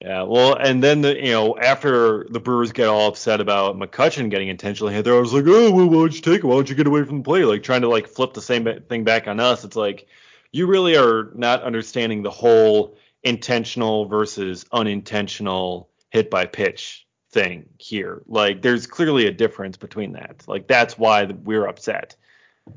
[0.00, 4.30] Yeah, well, and then the you know after the Brewers get all upset about McCutchen
[4.30, 6.44] getting intentionally hit, there I was like, oh, well, why don't you take it?
[6.44, 7.44] Why don't you get away from the play?
[7.44, 9.62] Like trying to like flip the same thing back on us.
[9.62, 10.08] It's like
[10.50, 18.22] you really are not understanding the whole intentional versus unintentional hit by pitch thing here.
[18.26, 20.42] Like there's clearly a difference between that.
[20.48, 22.16] Like that's why we're upset.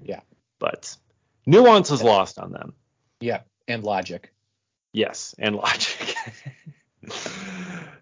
[0.03, 0.21] Yeah.
[0.59, 0.95] But
[1.45, 2.73] nuance is lost on them.
[3.19, 4.33] Yeah, and logic.
[4.93, 6.15] Yes, and logic.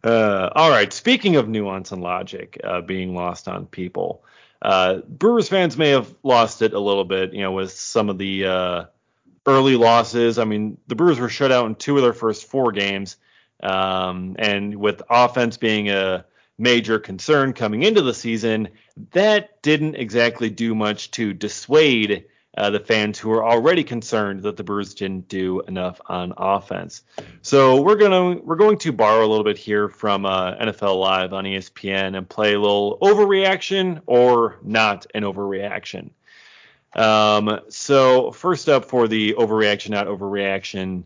[0.04, 0.92] Uh, all right.
[0.92, 4.26] Speaking of nuance and logic uh, being lost on people,
[4.62, 8.18] uh, Brewers fans may have lost it a little bit, you know, with some of
[8.18, 8.86] the uh,
[9.46, 10.39] early losses.
[10.39, 13.16] I mean, the Brewers were shut out in two of their first four games,
[13.62, 16.26] um, and with offense being a
[16.58, 18.70] major concern coming into the season,
[19.12, 22.26] that didn't exactly do much to dissuade
[22.58, 27.04] uh, the fans who are already concerned that the Brewers didn't do enough on offense.
[27.42, 31.34] So we're gonna we're going to borrow a little bit here from uh, NFL Live
[31.34, 36.12] on ESPN and play a little overreaction or not an overreaction.
[36.96, 41.04] Um, so first up for the overreaction, not overreaction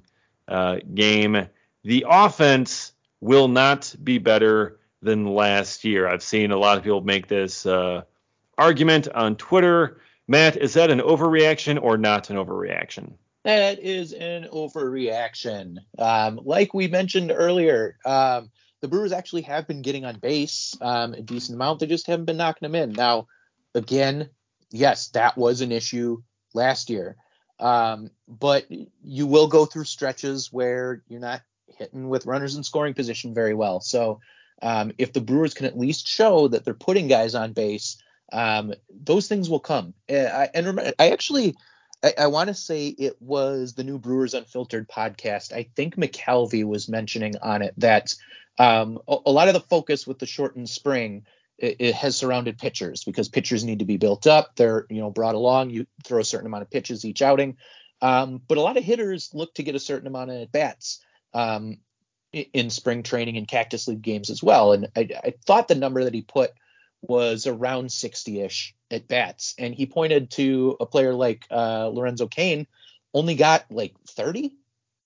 [0.47, 1.47] uh, game,
[1.83, 6.07] the offense will not be better than last year.
[6.07, 8.03] I've seen a lot of people make this uh,
[8.57, 10.01] argument on Twitter.
[10.27, 13.13] Matt, is that an overreaction or not an overreaction?
[13.43, 15.77] That is an overreaction.
[15.97, 21.13] Um, like we mentioned earlier, um, the Brewers actually have been getting on base um,
[21.13, 21.79] a decent amount.
[21.79, 22.91] They just haven't been knocking them in.
[22.91, 23.27] Now,
[23.73, 24.29] again,
[24.69, 26.21] yes, that was an issue
[26.53, 27.15] last year.
[27.59, 28.65] Um, but
[29.01, 31.41] you will go through stretches where you're not
[31.77, 33.79] hitting with runners in scoring position very well.
[33.79, 34.19] So
[34.61, 37.97] um, if the Brewers can at least show that they're putting guys on base,
[38.31, 39.93] um, those things will come.
[40.09, 41.55] I, and remember, I actually,
[42.03, 45.53] I, I want to say it was the new Brewers Unfiltered podcast.
[45.53, 48.13] I think McCalvy was mentioning on it that
[48.59, 51.25] um, a, a, lot of the focus with the shortened spring
[51.57, 54.55] it, it, has surrounded pitchers because pitchers need to be built up.
[54.55, 55.69] They're you know brought along.
[55.69, 57.57] You throw a certain amount of pitches each outing,
[58.01, 61.03] um, but a lot of hitters look to get a certain amount of at bats.
[61.33, 61.79] Um,
[62.33, 64.73] in spring training and Cactus League games as well.
[64.73, 66.51] And I, I thought the number that he put
[67.07, 72.67] was around 60-ish at bats, and he pointed to a player like uh, Lorenzo Cain
[73.13, 74.53] only got like 30,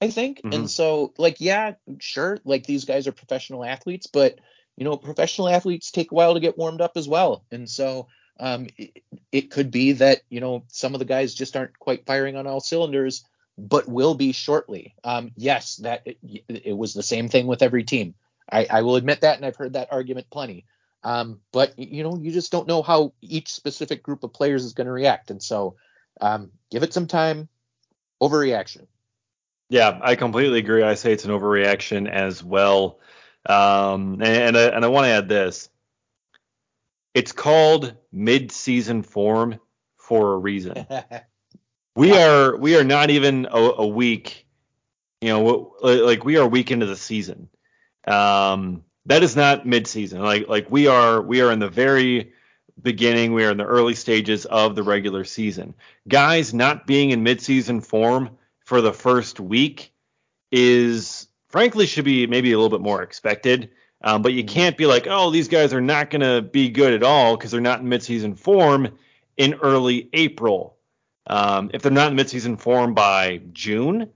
[0.01, 0.39] I think.
[0.39, 0.53] Mm-hmm.
[0.53, 4.39] And so, like, yeah, sure, like these guys are professional athletes, but
[4.77, 7.43] you know, professional athletes take a while to get warmed up as well.
[7.51, 8.07] And so,
[8.39, 12.05] um, it, it could be that you know some of the guys just aren't quite
[12.05, 13.23] firing on all cylinders
[13.57, 14.95] but will be shortly.
[15.03, 18.15] Um, yes, that it, it, was the same thing with every team.
[18.51, 20.65] I, I, will admit that, and I've heard that argument plenty.
[21.03, 24.73] Um, but you know, you just don't know how each specific group of players is
[24.73, 25.75] going to react, and so
[26.19, 27.47] um, give it some time.
[28.21, 28.85] Overreaction.
[29.69, 30.83] Yeah, I completely agree.
[30.83, 32.99] I say it's an overreaction as well.
[33.47, 35.69] Um, and, and I, and I want to add this.
[37.13, 39.59] It's called mid-season form
[39.97, 40.85] for a reason.
[41.95, 44.47] We are we are not even a, a week,
[45.19, 47.49] you know, like we are a week into the season.
[48.07, 50.21] Um, that is not mid-season.
[50.21, 52.33] Like like we are we are in the very
[52.81, 53.33] beginning.
[53.33, 55.73] We are in the early stages of the regular season.
[56.07, 59.93] Guys not being in mid-season form for the first week
[60.51, 63.69] is frankly should be maybe a little bit more expected.
[64.03, 66.93] Um, but you can't be like, oh, these guys are not going to be good
[66.93, 68.97] at all because they're not in midseason form
[69.37, 70.77] in early April.
[71.27, 74.09] Um, if they're not in midseason form by June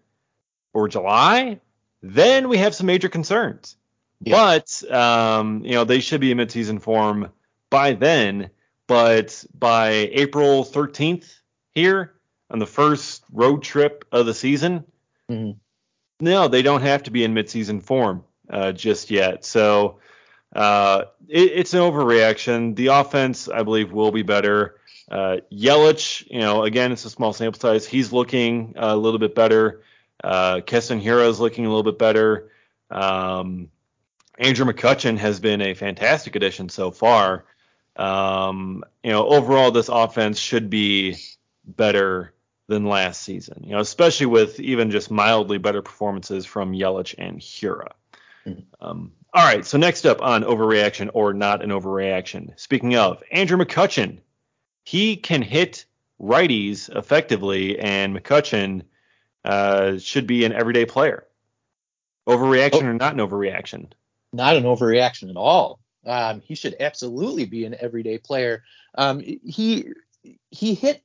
[0.74, 1.60] or July,
[2.02, 3.78] then we have some major concerns.
[4.22, 4.60] Yeah.
[4.60, 7.32] But um, you know they should be in midseason form
[7.70, 8.50] by then.
[8.88, 11.40] But by April 13th
[11.72, 12.14] here
[12.52, 14.84] on the first road trip of the season,
[15.30, 15.58] mm-hmm.
[16.20, 19.44] no, they don't have to be in midseason form uh, just yet.
[19.44, 20.00] So
[20.56, 22.76] uh, it, it's an overreaction.
[22.76, 24.80] The offense, I believe, will be better.
[25.10, 27.86] Uh, Yelich, you know, again, it's a small sample size.
[27.86, 29.84] He's looking a little bit better.
[30.24, 32.52] Uh, Keston Hiura is looking a little bit better.
[32.90, 33.70] Um,
[34.38, 37.46] Andrew McCutchen has been a fantastic addition so far.
[37.96, 41.18] Um, you know, overall, this offense should be
[41.66, 42.34] better
[42.68, 43.64] than last season.
[43.64, 47.92] You know, especially with even just mildly better performances from Yelich and Hiura.
[48.46, 48.62] Mm-hmm.
[48.82, 52.58] Um, all right, so next up on overreaction or not an overreaction.
[52.60, 54.20] Speaking of, Andrew McCutchen
[54.86, 55.86] he can hit
[56.22, 58.84] righties effectively, and McCutchen
[59.44, 61.26] uh, should be an everyday player.
[62.28, 63.88] Overreaction oh, or not an overreaction?
[64.36, 65.80] Not an overreaction at all.
[66.06, 68.64] Um, he should absolutely be an everyday player.
[68.96, 69.88] Um, he
[70.50, 71.04] he hit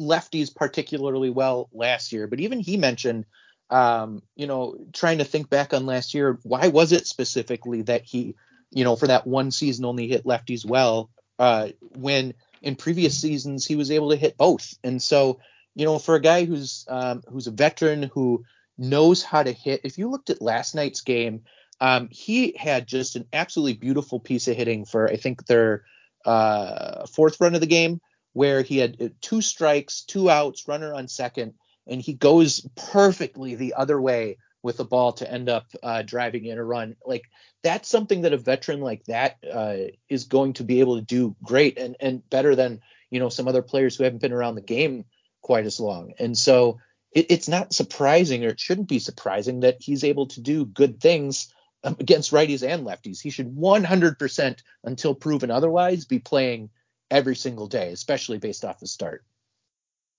[0.00, 3.24] lefties particularly well last year, but even he mentioned,
[3.70, 8.02] um, you know, trying to think back on last year, why was it specifically that
[8.04, 8.34] he,
[8.70, 13.66] you know, for that one season only hit lefties well uh, when in previous seasons
[13.66, 14.74] he was able to hit both.
[14.84, 15.40] And so,
[15.74, 18.44] you know, for a guy who's um, who's a veteran who
[18.78, 21.42] knows how to hit, if you looked at last night's game,
[21.80, 25.84] um, he had just an absolutely beautiful piece of hitting for I think their
[26.24, 28.00] uh, fourth run of the game,
[28.32, 31.54] where he had uh, two strikes, two outs, runner on second,
[31.86, 36.46] and he goes perfectly the other way with the ball to end up uh, driving
[36.46, 36.96] in a run.
[37.04, 37.22] Like
[37.62, 39.76] that's something that a veteran like that uh,
[40.08, 43.48] is going to be able to do great and and better than you know some
[43.48, 45.04] other players who haven't been around the game
[45.42, 46.14] quite as long.
[46.18, 46.80] And so
[47.12, 51.00] it, it's not surprising, or it shouldn't be surprising, that he's able to do good
[51.00, 51.52] things
[51.84, 53.20] against righties and lefties.
[53.20, 56.70] He should 100% until proven otherwise be playing
[57.10, 59.24] every single day, especially based off the start.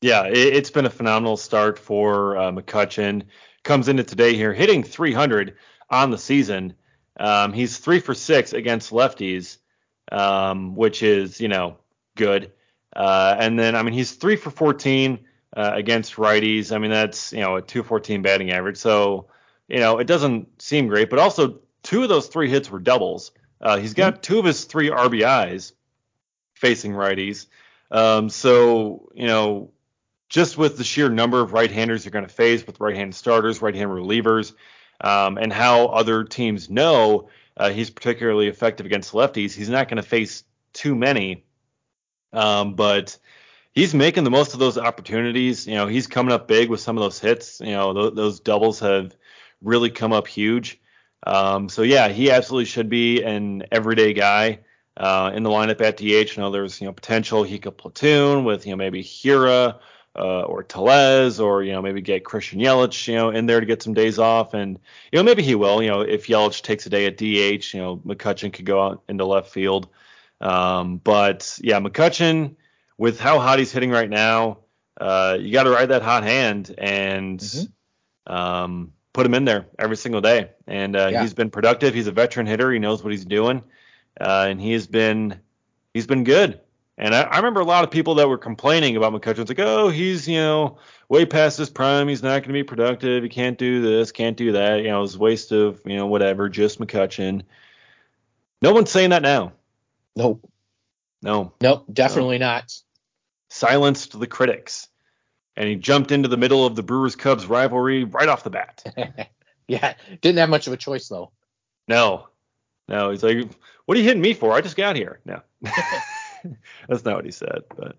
[0.02, 3.24] Yeah, it, has been a phenomenal start for uh, McCutchen
[3.64, 5.56] comes into today here hitting 300
[5.90, 6.74] on the season.
[7.20, 9.58] Um, he's three for six against lefties,
[10.12, 11.78] um, which is you know
[12.16, 12.52] good.
[12.96, 15.20] Uh, and then I mean he's three for 14
[15.56, 16.72] uh, against righties.
[16.72, 18.78] I mean that's you know a 214 batting average.
[18.78, 19.28] So
[19.68, 23.32] you know it doesn't seem great, but also two of those three hits were doubles.
[23.60, 25.74] Uh, he's got two of his three RBIs
[26.54, 27.48] facing righties.
[27.90, 29.72] Um, so you know
[30.30, 33.62] just with the sheer number of right-handers you're going to face with right hand starters,
[33.62, 34.54] right-hand relievers,
[35.00, 39.98] um, and how other teams know uh, he's particularly effective against lefties, he's not going
[39.98, 41.44] to face too many.
[42.34, 43.18] Um, but
[43.74, 45.66] he's making the most of those opportunities.
[45.66, 47.60] You know, he's coming up big with some of those hits.
[47.60, 49.16] You know, th- those doubles have
[49.62, 50.80] really come up huge.
[51.26, 54.60] Um, so yeah, he absolutely should be an everyday guy
[54.96, 56.36] uh, in the lineup at DH.
[56.36, 59.80] You know, there's you know potential he could platoon with you know maybe Hiura
[60.18, 63.66] uh, or Tellez or you know maybe get Christian Yelich you know in there to
[63.66, 64.80] get some days off, and
[65.12, 65.82] you know maybe he will.
[65.82, 69.04] You know, if Yelich takes a day at DH, you know McCutchen could go out
[69.08, 69.88] into left field.
[70.40, 72.56] Um, but yeah, McCutchen
[72.98, 74.60] with how hot he's hitting right now,
[75.00, 78.34] uh, you got to ride that hot hand and mm-hmm.
[78.34, 80.52] um, put him in there every single day.
[80.68, 81.22] And uh, yeah.
[81.24, 81.96] he's been productive.
[81.96, 82.72] He's a veteran hitter.
[82.72, 83.64] He knows what he's doing,
[84.22, 85.40] uh, and he has been
[85.92, 86.62] he's been good.
[87.00, 89.40] And I, I, remember a lot of people that were complaining about McCutchen.
[89.40, 90.78] It's like, oh, he's you know
[91.10, 92.08] way past his prime.
[92.08, 93.24] He's not going to be productive.
[93.24, 94.84] He can't do this, can't do that.
[94.84, 96.48] You know, it's a waste of you know whatever.
[96.48, 97.42] Just McCutchen.
[98.62, 99.54] No one's saying that now.
[100.16, 100.48] Nope.
[101.24, 101.54] No.
[101.60, 101.86] Nope.
[101.92, 102.46] Definitely no.
[102.46, 102.82] not.
[103.50, 104.90] Silenced the critics
[105.58, 109.30] and he jumped into the middle of the Brewers Cubs rivalry right off the bat.
[109.68, 111.32] yeah, didn't have much of a choice though.
[111.88, 112.28] No,
[112.88, 113.50] no, he's like,
[113.86, 114.54] "What are you hitting me for?
[114.54, 115.42] I just got here." No,
[116.88, 117.64] that's not what he said.
[117.76, 117.98] But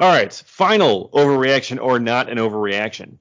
[0.00, 3.18] all right, final overreaction or not an overreaction.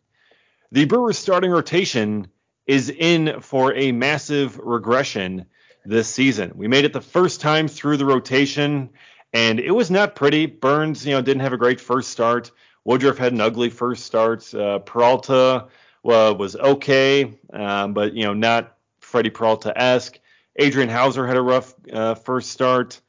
[0.72, 2.28] The Brewers starting rotation
[2.66, 5.46] is in for a massive regression
[5.86, 6.54] this season.
[6.56, 8.92] We made it the first time through the rotation,
[9.34, 10.46] and it was not pretty.
[10.46, 12.52] Burnes, you know, didn't have a great first start.
[12.86, 14.54] Woodruff had an ugly first start.
[14.54, 15.68] Uh, Peralta
[16.04, 20.20] was okay, um, but you know not Freddie Peralta esque.
[20.56, 23.02] Adrian Houser had a rough uh, first start.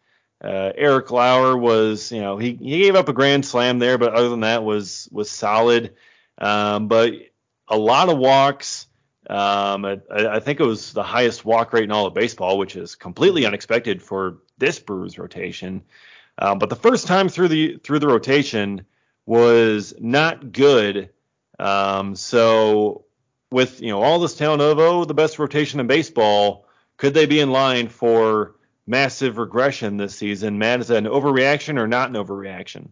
[0.43, 4.13] Uh, Eric Lauer was, you know, he, he gave up a grand slam there, but
[4.13, 5.95] other than that was was solid.
[6.39, 7.15] Um, but
[7.69, 8.87] a lot of walks.
[9.31, 12.77] Um, I, I, think it was the highest walk rate in all of baseball, which
[12.77, 15.83] is completely unexpected for this Brewers rotation.
[16.39, 18.85] Um, but the first time through the through the rotation,
[19.27, 21.11] was not good.
[21.59, 23.05] Um, so
[23.51, 27.27] with you know all this talent of oh the best rotation in baseball, could they
[27.27, 28.57] be in line for
[28.87, 30.59] massive regression this season?
[30.59, 32.89] Matt, is that an overreaction or not an overreaction?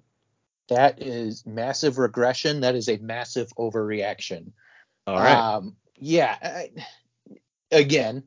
[0.68, 2.60] That is massive regression.
[2.60, 4.52] That is a massive overreaction.
[5.06, 5.34] All right.
[5.34, 6.36] Um, yeah.
[6.42, 6.70] I,
[7.70, 8.22] again,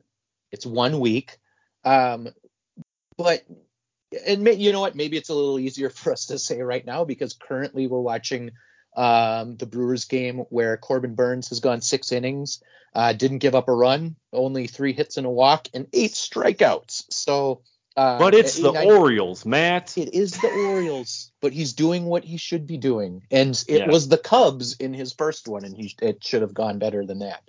[0.52, 1.38] it's one week.
[1.84, 2.28] Um,
[3.16, 3.44] but
[4.26, 4.94] and may, you know what?
[4.94, 8.52] Maybe it's a little easier for us to say right now because currently we're watching
[8.96, 12.62] um, the Brewers game where Corbin Burnes has gone six innings,
[12.94, 17.04] uh, didn't give up a run, only three hits and a walk, and eight strikeouts.
[17.10, 17.62] So.
[17.96, 19.96] Uh, but it's the Orioles, Matt.
[19.96, 23.88] It is the Orioles, but he's doing what he should be doing, and it yeah.
[23.88, 27.20] was the Cubs in his first one, and he it should have gone better than
[27.20, 27.42] that.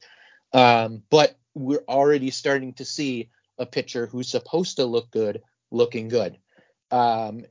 [0.53, 5.41] Um, but we're already starting to see a pitcher who's supposed to look good
[5.71, 6.37] looking good.
[6.91, 7.45] Um,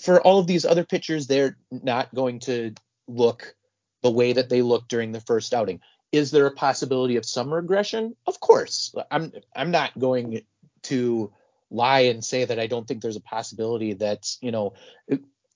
[0.00, 2.74] for all of these other pitchers, they're not going to
[3.08, 3.54] look
[4.02, 5.80] the way that they looked during the first outing.
[6.12, 8.16] Is there a possibility of some regression?
[8.26, 8.94] Of course.
[9.10, 10.42] I'm I'm not going
[10.84, 11.32] to
[11.70, 14.74] lie and say that I don't think there's a possibility that you know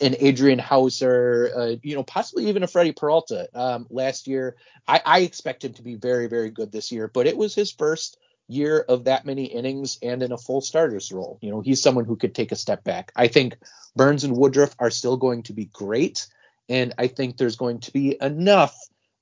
[0.01, 3.49] an Adrian Houser, uh, you know, possibly even a Freddie Peralta.
[3.55, 4.57] Um, last year,
[4.87, 7.71] I, I expect him to be very, very good this year, but it was his
[7.71, 11.39] first year of that many innings and in a full starter's role.
[11.41, 13.13] You know, he's someone who could take a step back.
[13.17, 13.57] I think
[13.97, 16.27] Burnes and Woodruff are still going to be great,
[16.69, 18.77] and I think there's going to be enough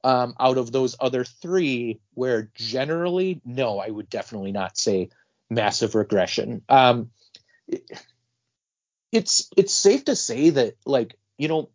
[0.04, 5.10] um, out of those other three where generally, no, I would definitely not say
[5.50, 6.62] massive regression.
[6.68, 7.10] Um,
[9.12, 11.68] it's it's safe to say that like you know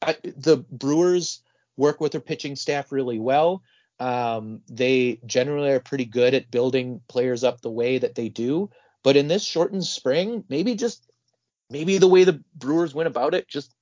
[0.00, 1.40] I, the Brewers
[1.76, 3.62] work with their pitching staff really well.
[3.98, 8.70] Um, they generally are pretty good at building players up the way that they do.
[9.02, 11.08] But in this shortened spring, maybe just
[11.70, 13.74] maybe the way the Brewers went about it just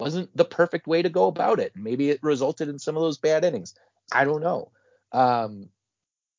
[0.00, 1.72] wasn't the perfect way to go about it.
[1.76, 3.74] Maybe it resulted in some of those bad innings.
[4.12, 4.72] I don't know.
[5.12, 5.68] Um,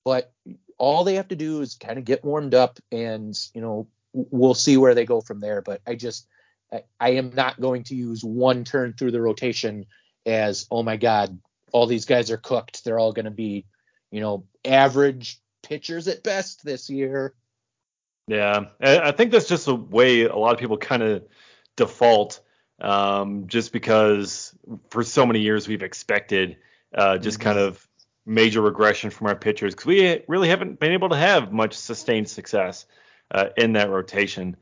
[0.04, 0.34] but
[0.78, 4.54] all they have to do is kind of get warmed up, and you know we'll
[4.54, 5.62] see where they go from there.
[5.62, 6.28] But I just
[6.72, 9.86] I, I am not going to use one turn through the rotation
[10.26, 11.40] as oh my god
[11.74, 12.86] all these guys are cooked.
[12.86, 13.66] They're all going to be,
[14.12, 17.34] you know, average pitchers at best this year.
[18.28, 21.26] Yeah, I think that's just a way a lot of people kind of
[21.76, 22.40] default,
[22.80, 24.56] um, just because
[24.90, 26.56] for so many years we've expected
[26.96, 27.50] uh, just mm-hmm.
[27.50, 27.86] kind of
[28.26, 32.30] major regression from our pitchers because we really haven't been able to have much sustained
[32.30, 32.86] success
[33.32, 34.56] uh, in that rotation.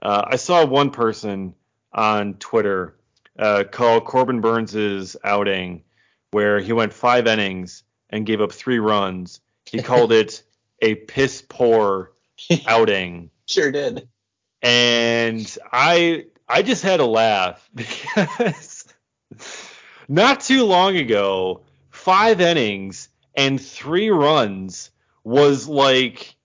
[0.00, 1.54] Uh, I saw one person
[1.92, 2.96] on Twitter
[3.36, 5.82] uh, call Corbin Burnes's outing
[6.30, 9.40] where he went five innings and gave up three runs.
[9.64, 10.42] He called it
[10.82, 12.12] a piss poor
[12.66, 13.30] outing.
[13.48, 14.06] Sure did.
[14.60, 18.84] And I I just had to laugh because
[20.06, 24.90] not too long ago, five innings and three runs
[25.24, 26.36] was like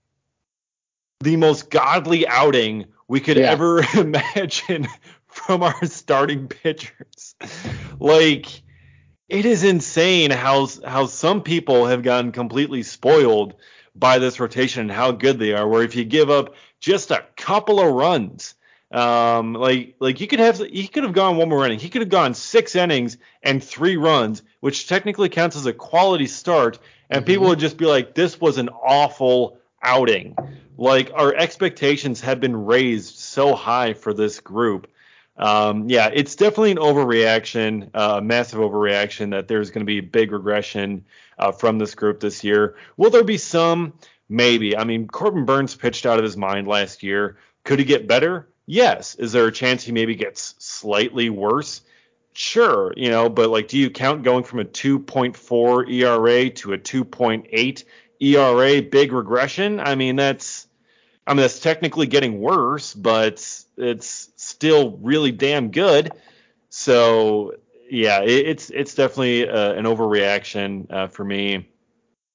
[1.20, 3.50] the most godly outing we could yeah.
[3.50, 4.88] ever imagine
[5.26, 7.34] from our starting pitchers.
[7.98, 8.62] like
[9.34, 13.54] it is insane how how some people have gotten completely spoiled
[13.96, 15.66] by this rotation and how good they are.
[15.66, 18.54] Where if you give up just a couple of runs,
[18.92, 21.80] um, like like you could have he could have gone one more inning.
[21.80, 26.28] He could have gone six innings and three runs, which technically counts as a quality
[26.28, 26.78] start,
[27.10, 27.26] and mm-hmm.
[27.26, 30.36] people would just be like, "This was an awful outing."
[30.78, 34.86] Like our expectations have been raised so high for this group.
[35.36, 39.98] Um, yeah, it's definitely an overreaction, a uh, massive overreaction that there's going to be
[39.98, 41.04] a big regression
[41.38, 42.76] uh, from this group this year.
[42.96, 43.94] Will there be some?
[44.28, 44.76] Maybe.
[44.76, 47.36] I mean, Corbin Burnes pitched out of his mind last year.
[47.64, 48.48] Could he get better?
[48.66, 49.16] Yes.
[49.16, 51.82] Is there a chance he maybe gets slightly worse?
[52.32, 56.78] Sure, you know, but like, do you count going from a 2.4 ERA to a
[56.78, 57.84] 2.8
[58.20, 59.78] ERA big regression?
[59.78, 60.66] I mean, that's,
[61.26, 63.34] I mean, that's technically getting worse, but
[63.76, 66.12] it's still really damn good.
[66.68, 67.54] So
[67.88, 71.68] yeah, it, it's it's definitely uh, an overreaction uh, for me.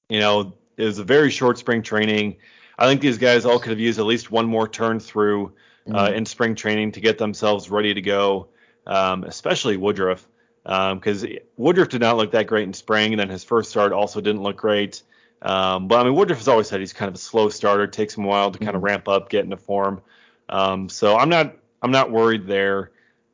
[0.08, 2.36] You know, it was a very short spring training.
[2.78, 5.52] I think these guys all could have used at least one more turn through
[5.86, 6.14] uh, mm-hmm.
[6.14, 8.48] in spring training to get themselves ready to go,
[8.86, 10.26] um, especially Woodruff,
[10.64, 13.92] because um, Woodruff did not look that great in spring, and then his first start
[13.92, 15.02] also didn't look great.
[15.42, 18.16] Um, but I mean, Woodruff has always said he's kind of a slow starter, takes
[18.16, 18.86] him a while to kind of mm-hmm.
[18.86, 20.02] ramp up, get into form.
[20.48, 22.90] Um, so I'm not I'm not worried there.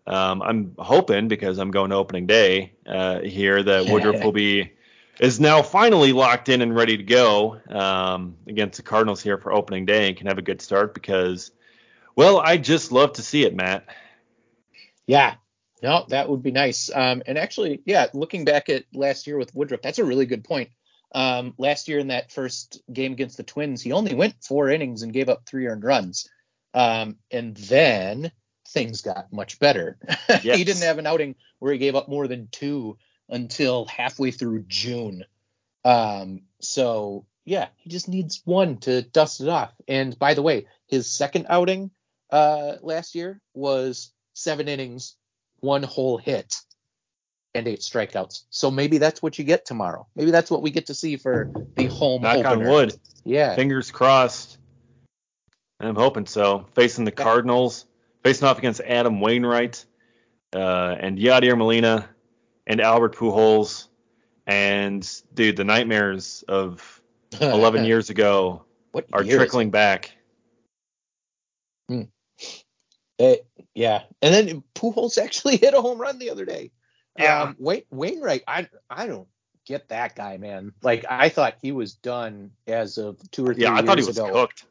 [0.07, 4.73] Um, I'm hoping because I'm going to opening day uh, here that Woodruff will be
[5.19, 9.53] is now finally locked in and ready to go um, against the Cardinals here for
[9.53, 11.51] opening day and can have a good start because,
[12.15, 13.87] well, I just love to see it, Matt.
[15.07, 15.35] Yeah,
[15.83, 16.91] no, that would be nice.
[16.95, 20.45] Um, and actually, yeah, looking back at last year with Woodruff, that's a really good
[20.45, 20.71] point.
[21.15, 25.03] Um, last year in that first game against the Twins, he only went four innings
[25.03, 26.29] and gave up three earned runs.
[26.75, 28.33] Um, and then
[28.69, 29.99] things got much better.
[30.29, 30.43] Yes.
[30.59, 32.99] he didn't have an outing where he gave up more than two
[33.29, 35.25] until halfway through June.
[35.85, 39.73] Um, so yeah, he just needs one to dust it off.
[39.89, 41.91] And by the way, his second outing
[42.31, 45.17] uh, last year was seven innings,
[45.61, 46.57] one whole hit,
[47.57, 48.45] and eight strikeouts.
[48.51, 50.07] So maybe that's what you get tomorrow.
[50.15, 52.23] Maybe that's what we get to see for the home.
[52.23, 52.51] Knock opener.
[52.51, 52.95] on wood.
[53.25, 53.55] Yeah.
[53.55, 54.59] Fingers crossed.
[55.81, 56.67] I'm hoping so.
[56.75, 57.87] Facing the Cardinals,
[58.23, 59.85] facing off against Adam Wainwright
[60.55, 62.09] uh, and Yadier Molina
[62.67, 63.89] and Albert Pujols,
[64.47, 67.03] and dude, the nightmares of
[67.41, 68.65] 11 years ago
[69.13, 70.13] are trickling back.
[71.89, 72.03] Hmm.
[73.19, 76.71] It, yeah, and then Pujols actually hit a home run the other day.
[77.19, 79.29] Yeah, um, Wayne, Wainwright, I I don't
[79.67, 80.73] get that guy, man.
[80.83, 83.65] Like I thought he was done as of two or three.
[83.65, 84.33] Yeah, I thought he was ago.
[84.33, 84.65] cooked.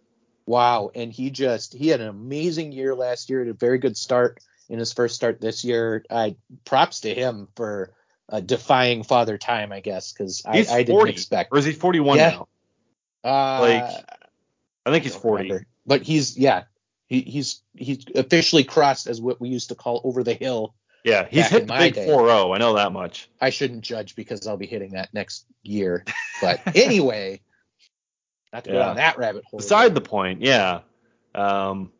[0.45, 3.97] Wow, and he just he had an amazing year last year, had a very good
[3.97, 4.39] start
[4.69, 6.03] in his first start this year.
[6.09, 6.35] I
[6.65, 7.93] props to him for
[8.29, 11.51] uh, defying father time, I guess, because I, I, didn't expect.
[11.51, 12.29] Or is he 41 yeah.
[12.29, 12.47] now?
[13.23, 14.05] Uh, like,
[14.85, 15.43] I think he's 40.
[15.43, 15.65] Remember.
[15.85, 16.63] But he's yeah,
[17.07, 20.73] he, he's he's officially crossed as what we used to call over the hill.
[21.05, 22.55] Yeah, he's hit the big 4-0.
[22.55, 23.29] I know that much.
[23.39, 26.03] I shouldn't judge because I'll be hitting that next year.
[26.41, 27.41] But anyway,
[28.51, 28.75] not to yeah.
[28.75, 29.59] go down that rabbit hole.
[29.59, 30.79] Beside the point, yeah.
[31.35, 31.91] Um,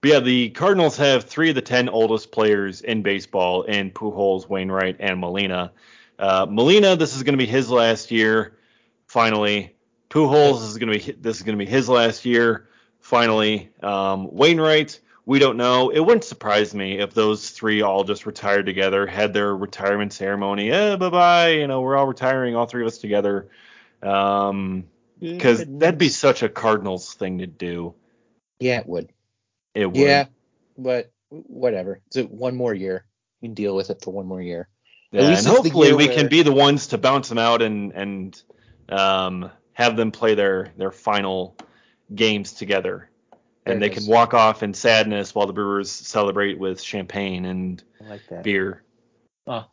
[0.00, 4.48] but yeah, the Cardinals have three of the ten oldest players in baseball in Pujols,
[4.48, 5.72] Wainwright, and Molina.
[6.16, 8.56] Uh, Molina, this is going to be his last year.
[9.08, 9.74] Finally,
[10.08, 12.68] Pujols this is going to be this is going to be his last year.
[13.00, 15.90] Finally, um, Wainwright, we don't know.
[15.90, 20.70] It wouldn't surprise me if those three all just retired together, had their retirement ceremony.
[20.70, 21.48] Eh, bye bye.
[21.50, 23.48] You know, we're all retiring, all three of us together.
[24.02, 24.84] Um,
[25.20, 27.94] because that'd be such a Cardinals thing to do.
[28.58, 29.12] Yeah, it would.
[29.74, 29.96] It would.
[29.96, 30.26] Yeah,
[30.76, 32.00] but whatever.
[32.12, 33.04] It's one more year.
[33.40, 34.68] You can deal with it for one more year.
[35.12, 36.16] Yeah, and hopefully we where...
[36.16, 38.42] can be the ones to bounce them out and and
[38.88, 41.56] um, have them play their their final
[42.12, 43.08] games together,
[43.66, 43.98] and they is.
[43.98, 48.82] can walk off in sadness while the Brewers celebrate with champagne and like beer.
[49.46, 49.66] Oh,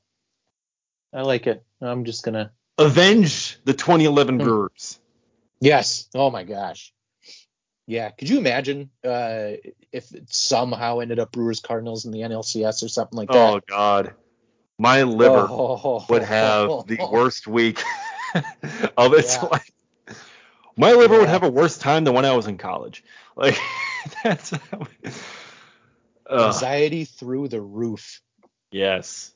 [1.14, 1.64] I like it.
[1.82, 4.44] I'm just gonna avenge the 2011 hmm.
[4.44, 5.00] Brewers.
[5.60, 6.08] Yes.
[6.16, 6.94] Oh my gosh.
[7.88, 8.12] Yeah.
[8.12, 9.54] Could you imagine uh,
[9.92, 13.36] if it somehow ended up Brewers Cardinals in the NLCS or something like that?
[13.36, 14.14] Oh God.
[14.78, 17.82] My liver oh, would have the worst week
[18.98, 19.46] of its yeah.
[19.46, 19.72] life.
[20.80, 23.04] My liver would have a worse time than when I was in college.
[23.36, 23.60] Like
[24.24, 24.54] that's
[26.32, 28.22] anxiety through the roof.
[28.72, 29.34] Yes.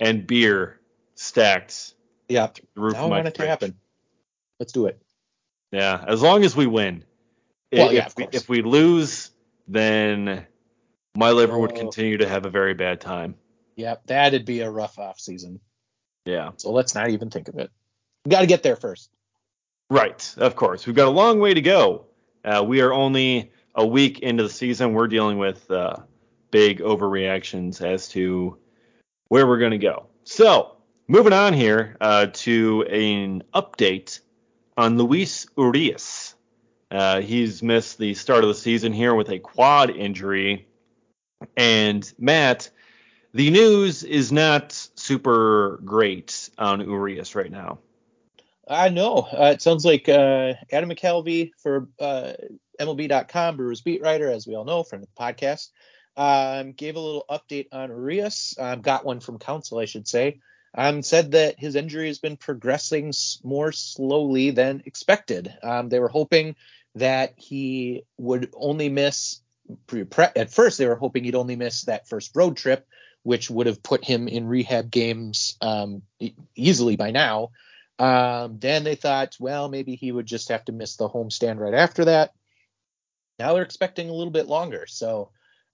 [0.00, 0.80] and beer
[1.14, 1.94] stacked.
[2.28, 3.76] Yeah, the roof now I want it to happen.
[4.58, 5.00] Let's do it.
[5.70, 7.04] Yeah, as long as we win.
[7.72, 8.28] Well, if, yeah, of course.
[8.32, 9.30] We, if we lose,
[9.68, 10.46] then
[11.16, 11.60] my liver oh.
[11.60, 13.36] would continue to have a very bad time.
[13.76, 15.60] Yep, that'd be a rough off season.
[16.24, 16.50] Yeah.
[16.56, 17.70] So let's not even think of it.
[18.24, 19.10] We got to get there first.
[19.90, 20.86] Right, of course.
[20.86, 22.06] We've got a long way to go.
[22.44, 24.94] Uh, we are only a week into the season.
[24.94, 25.96] We're dealing with uh,
[26.52, 28.56] big overreactions as to
[29.28, 30.06] where we're going to go.
[30.22, 30.76] So,
[31.08, 34.20] moving on here uh, to an update
[34.76, 36.36] on Luis Urias.
[36.92, 40.68] Uh, he's missed the start of the season here with a quad injury.
[41.56, 42.70] And Matt,
[43.34, 47.78] the news is not super great on Urias right now.
[48.68, 49.28] I know.
[49.32, 52.32] Uh, it sounds like uh, Adam McCalvy for uh,
[52.80, 55.68] MLB.com, Brewers beat writer, as we all know from the podcast,
[56.16, 58.54] um, gave a little update on Urias.
[58.58, 60.40] Um, got one from Counsell, I should say.
[60.74, 65.52] Um, said that his injury has been progressing more slowly than expected.
[65.62, 66.54] Um, they were hoping
[66.94, 69.40] that he would only miss.
[70.36, 72.86] At first, they were hoping he'd only miss that first road trip,
[73.22, 76.02] which would have put him in rehab games um,
[76.54, 77.50] easily by now.
[78.00, 81.74] Um, then they thought, well, maybe he would just have to miss the homestand right
[81.74, 82.32] after that.
[83.38, 84.86] Now they're expecting a little bit longer.
[84.88, 85.30] So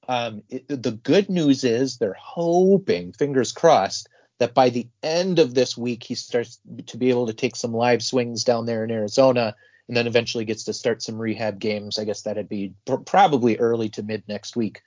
[0.08, 4.08] um, it, the good news is they're hoping, fingers crossed,
[4.40, 7.72] that by the end of this week he starts to be able to take some
[7.72, 9.54] live swings down there in Arizona
[9.86, 11.96] and then eventually gets to start some rehab games.
[11.96, 14.82] I guess that'd be pr- probably early to mid next week.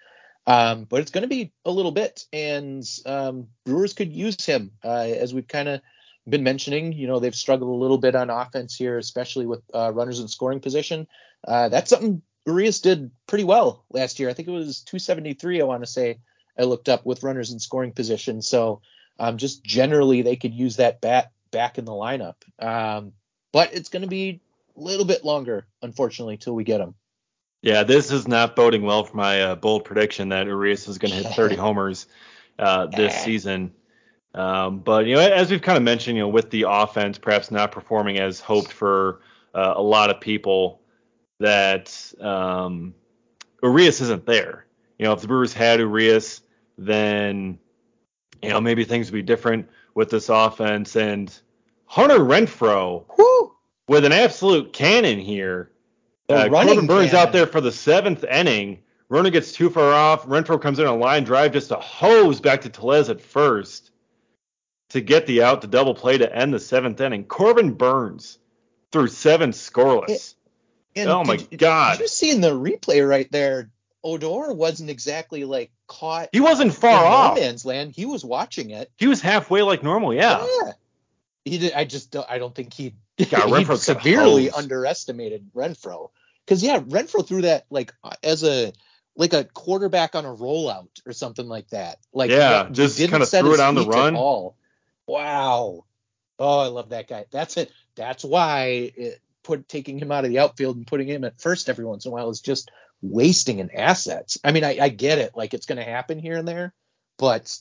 [0.45, 4.71] Um, but it's going to be a little bit, and um, Brewers could use him
[4.83, 5.81] uh, as we've kind of
[6.29, 6.93] been mentioning.
[6.93, 10.27] You know, they've struggled a little bit on offense here, especially with uh, runners in
[10.27, 11.07] scoring position.
[11.47, 14.29] Uh, that's something Urias did pretty well last year.
[14.29, 15.61] I think it was 273.
[15.61, 16.19] I want to say
[16.57, 18.41] I looked up with runners in scoring position.
[18.41, 18.81] So
[19.19, 22.35] um, just generally, they could use that bat back in the lineup.
[22.59, 23.13] Um,
[23.51, 24.41] but it's going to be
[24.77, 26.95] a little bit longer, unfortunately, till we get him.
[27.61, 31.11] Yeah, this is not boding well for my uh, bold prediction that Urias is going
[31.11, 32.07] to hit 30 homers
[32.57, 33.73] uh, this season.
[34.35, 37.51] Um, but you know, as we've kind of mentioned, you know, with the offense perhaps
[37.51, 39.21] not performing as hoped for
[39.55, 40.81] uh, a lot of people,
[41.39, 42.93] that um,
[43.63, 44.65] Urias isn't there.
[44.97, 46.41] You know, if the Brewers had Urias,
[46.77, 47.57] then
[48.43, 50.95] you know maybe things would be different with this offense.
[50.95, 51.33] And
[51.85, 53.55] Hunter Renfroe Woo!
[53.87, 55.71] with an absolute cannon here.
[56.27, 58.79] Uh, Corbin Burnes out there for the seventh inning.
[59.09, 60.27] Runner gets too far off.
[60.27, 63.89] Renfroe comes in a line drive just a hose back to Tellez at first
[64.89, 67.23] to get the out, the double play to end the seventh inning.
[67.23, 68.37] Corbin Burnes
[68.91, 70.35] threw seven scoreless.
[70.95, 71.97] And oh my did, god!
[71.97, 73.69] Did you see in the replay right there?
[74.03, 76.29] Odor wasn't exactly like caught.
[76.31, 77.35] He wasn't far off.
[77.35, 77.91] No man's land.
[77.95, 78.91] He was watching it.
[78.97, 80.13] He was halfway like normal.
[80.13, 80.45] Yeah.
[80.63, 80.71] Yeah.
[81.45, 81.73] He did.
[81.73, 82.29] I just don't.
[82.29, 82.95] I don't think he.
[83.19, 86.09] Yeah, he severely underestimated Renfroe.
[86.45, 88.71] Because yeah, Renfroe threw that like as a
[89.17, 91.97] like a quarterback on a rollout or something like that.
[92.13, 94.15] Like yeah, just kind of threw it on the run.
[94.15, 94.55] All.
[95.09, 95.85] Wow.
[96.37, 97.25] Oh, I love that guy.
[97.31, 97.71] That's it.
[97.95, 101.67] That's why it, put taking him out of the outfield and putting him at first
[101.67, 102.69] every once in a while is just
[103.01, 104.37] wasting an assets.
[104.43, 106.75] I mean, I, I get it, like it's going to happen here and there,
[107.17, 107.57] but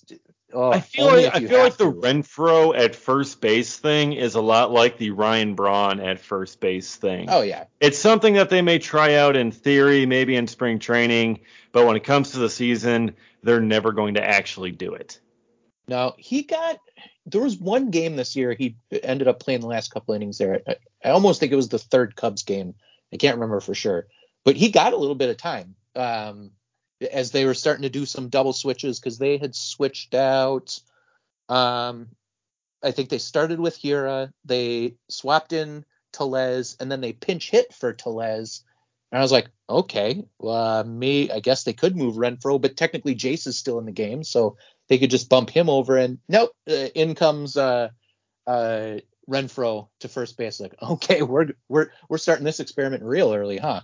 [0.53, 1.85] oh, I feel like I feel like to.
[1.85, 6.61] the Renfroe at first base thing is a lot like the Ryan Braun at first
[6.61, 7.29] base thing.
[7.31, 11.41] Oh yeah, it's something that they may try out in theory, maybe in spring training,
[11.73, 15.19] but when it comes to the season, they're never going to actually do it.
[15.89, 16.79] No, he got
[17.25, 20.61] there was one game this year he ended up playing the last couple innings there.
[20.67, 22.75] I, I, almost think it was the third Cubs game.
[23.13, 24.07] I can't remember for sure,
[24.45, 26.51] but he got a little bit of time um,
[27.11, 30.79] as they were starting to do some double switches because they had switched out.
[31.49, 32.09] Um,
[32.83, 37.75] I think they started with Hiura, they swapped in Tellez, and then they pinch hit
[37.75, 38.63] for Tellez.
[39.11, 42.77] And I was like, okay, well, uh, me, I guess they could move Renfroe, but
[42.77, 44.59] technically Jace is still in the game, so
[44.89, 47.91] they could just bump him over and nope, uh, in comes uh,
[48.47, 50.61] uh, Renfroe to first base.
[50.61, 53.83] Like, okay, we're we're we're starting this experiment real early, huh?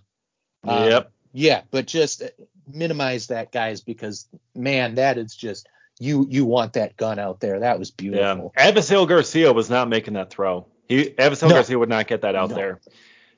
[0.65, 1.13] Um, yep.
[1.33, 2.23] Yeah, but just
[2.67, 7.61] minimize that, guys, because man, that is just you you want that gun out there.
[7.61, 8.53] That was beautiful.
[8.57, 8.73] Yeah.
[8.73, 10.67] Avisail Garcia was not making that throw.
[10.89, 11.57] He Avisail no.
[11.57, 12.57] Garcia would not get that out no.
[12.57, 12.81] there.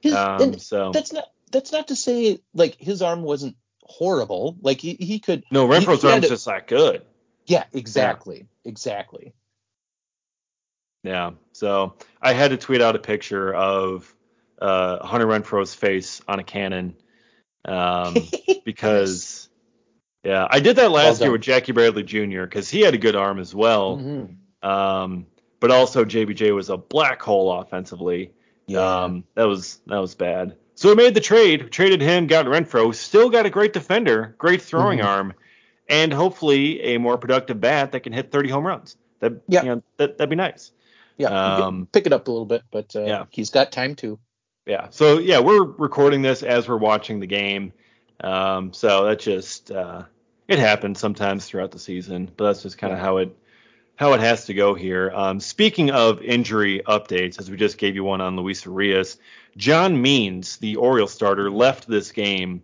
[0.01, 4.57] His, um, so that's not that's not to say like his arm wasn't horrible.
[4.61, 5.45] Like he, he could.
[5.51, 7.03] No, Renfroe's arm's just that good.
[7.47, 8.47] Yeah, exactly.
[8.65, 8.71] Yeah.
[8.71, 9.33] Exactly.
[11.03, 11.33] Yeah.
[11.53, 14.13] So I had to tweet out a picture of
[14.61, 16.97] uh, Hunter Renfroe's face on a cannon
[17.65, 18.17] um,
[18.65, 19.49] because,
[20.25, 22.43] yeah, I did that last well year with Jackie Bradley Jr.
[22.43, 23.99] because he had a good arm as well.
[23.99, 24.69] Mm-hmm.
[24.69, 25.27] Um,
[25.61, 28.33] but also JBJ was a black hole offensively.
[28.67, 29.05] Yeah.
[29.05, 30.57] Um, that was that was bad.
[30.75, 34.61] So we made the trade, traded him, got Renfroe, still got a great defender, great
[34.61, 35.05] throwing Mhm.
[35.05, 35.35] arm,
[35.89, 38.97] and hopefully a more productive bat that can hit 30 home runs.
[39.21, 39.63] That Yeah.
[39.63, 40.73] you know, that that'd be nice.
[41.19, 41.29] Yeah.
[41.29, 43.25] Um, pick it up a little bit, but uh, yeah.
[43.31, 44.19] he's got time to.
[44.67, 44.89] Yeah.
[44.91, 47.73] So yeah, we're recording this as we're watching the game.
[48.21, 50.03] Um, so that just uh,
[50.49, 53.05] it happens sometimes throughout the season, but that's just kind of Yeah.
[53.05, 53.37] how it
[53.97, 55.11] how it has to go here.
[55.15, 59.17] Um, speaking of injury updates, as we just gave you one on Luis Urias,
[59.57, 62.63] John Means, the Oriole starter, left this game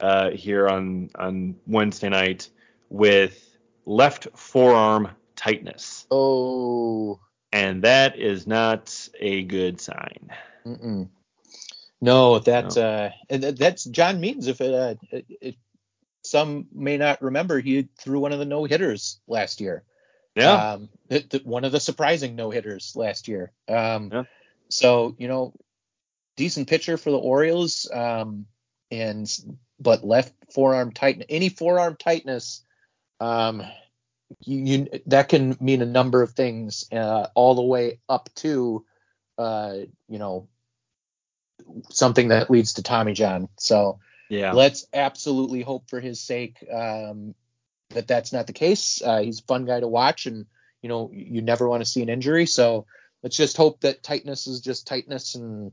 [0.00, 2.50] uh, here on on Wednesday night
[2.94, 7.18] with left forearm tightness, Oh.
[7.52, 10.30] and that is not a good sign.
[10.64, 11.08] Mm-mm.
[12.00, 14.46] No, that uh, and that's John Means.
[14.46, 15.56] If it, uh, it, it,
[16.22, 19.82] some may not remember, he threw one of the no hitters last year.
[20.36, 20.52] Yeah.
[20.72, 23.52] Um, th- th- one of the surprising no hitters last year.
[23.68, 24.22] Um, Yeah.
[24.68, 25.52] so you know,
[26.36, 27.90] decent pitcher for the Orioles.
[27.92, 28.46] Um,
[28.90, 29.28] and
[29.80, 32.62] but left forearm tight, any forearm tightness,
[33.24, 33.62] um,
[34.40, 38.84] you, you that can mean a number of things, uh, all the way up to,
[39.38, 39.74] uh,
[40.08, 40.48] you know,
[41.90, 43.48] something that leads to Tommy John.
[43.58, 43.98] So
[44.28, 44.52] yeah.
[44.52, 47.34] let's absolutely hope for his sake um,
[47.90, 49.00] that that's not the case.
[49.02, 50.44] Uh, he's a fun guy to watch, and
[50.82, 52.46] you know you never want to see an injury.
[52.46, 52.86] So
[53.22, 55.72] let's just hope that tightness is just tightness and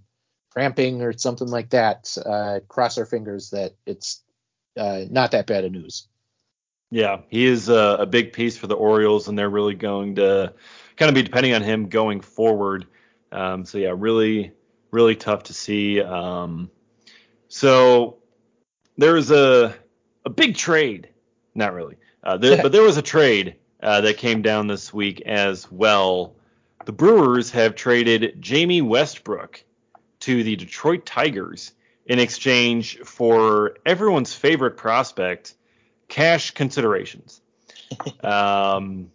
[0.52, 2.16] cramping or something like that.
[2.24, 4.24] Uh, cross our fingers that it's
[4.78, 6.08] uh, not that bad of news.
[6.92, 10.54] Yeah, he is a, a big piece for the Orioles, and they're really going to
[10.98, 12.86] kind of be depending on him going forward.
[13.32, 14.52] Um, so yeah, really,
[14.92, 16.02] really tough to see.
[16.02, 16.70] Um,
[17.48, 18.18] so
[18.98, 19.74] there was a
[20.26, 21.10] a big trade,
[21.56, 25.22] not really, uh, there, but there was a trade uh, that came down this week
[25.22, 26.36] as well.
[26.86, 29.64] The Brewers have traded Jamie Westbrook
[30.22, 31.72] to the Detroit Tigers
[32.06, 35.56] in exchange for everyone's favorite prospect
[36.12, 37.42] cash considerations.
[38.24, 39.10] um,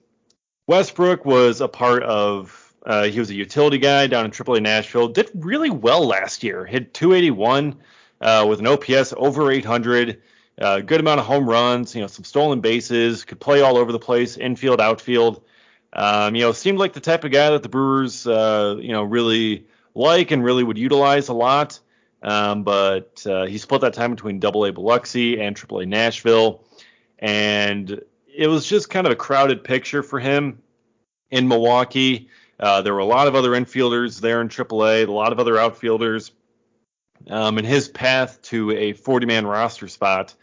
[0.67, 2.63] Westbrook was a part of.
[2.85, 5.09] Uh, he was a utility guy down in AAA Nashville.
[5.09, 6.65] Did really well last year.
[6.65, 7.77] Hit 281
[8.21, 10.23] uh, with an OPS over 800.
[10.61, 11.95] Uh, good amount of home runs.
[11.95, 13.25] You know, some stolen bases.
[13.25, 15.43] Could play all over the place, infield, outfield.
[15.93, 19.03] Um, you know, seemed like the type of guy that the Brewers, uh, you know,
[19.03, 21.81] really like and really would utilize a lot.
[22.23, 26.65] Um, but uh, he split that time between Double A Biloxi and Triple A Nashville,
[27.19, 28.01] and
[28.35, 30.63] it was just kind of a crowded picture for him
[31.31, 32.29] in Milwaukee.
[32.59, 35.59] Uh, there were a lot of other infielders there in Triple A, lot of other
[35.59, 36.33] outfielders,
[37.29, 40.35] um, and his path to a 40-man roster spot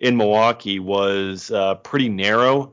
[0.00, 2.72] in Milwaukee was uh, pretty narrow.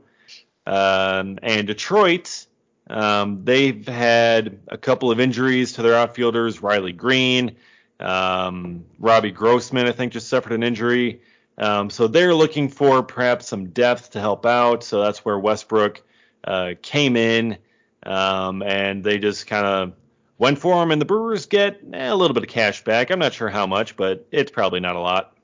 [0.66, 2.46] Um, and Detroit,
[2.88, 6.62] um, they've had a couple of injuries to their outfielders.
[6.62, 7.56] Riley Greene,
[8.00, 11.20] um, Robbie Grossman, I think, just suffered an injury.
[11.56, 14.82] Um, so they're looking for perhaps some depth to help out.
[14.82, 16.02] So that's where Westbrook
[16.42, 17.58] uh, came in,
[18.04, 19.92] um, and they just kind of
[20.38, 20.90] went for him.
[20.90, 23.10] And the Brewers get eh, a little bit of cash back.
[23.10, 25.36] I'm not sure how much, but it's probably not a lot.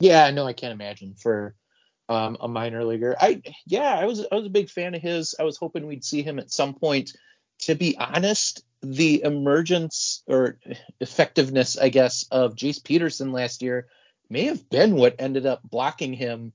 [0.00, 1.54] Yeah, no, I can't imagine for
[2.08, 3.16] um, a minor leaguer.
[3.20, 5.36] I yeah, I was I was a big fan of his.
[5.38, 7.16] I was hoping we'd see him at some point.
[7.60, 10.58] To be honest, the emergence or
[11.00, 13.86] effectiveness, I guess, of Jace Peterson last year
[14.32, 16.52] may have been what ended up blocking him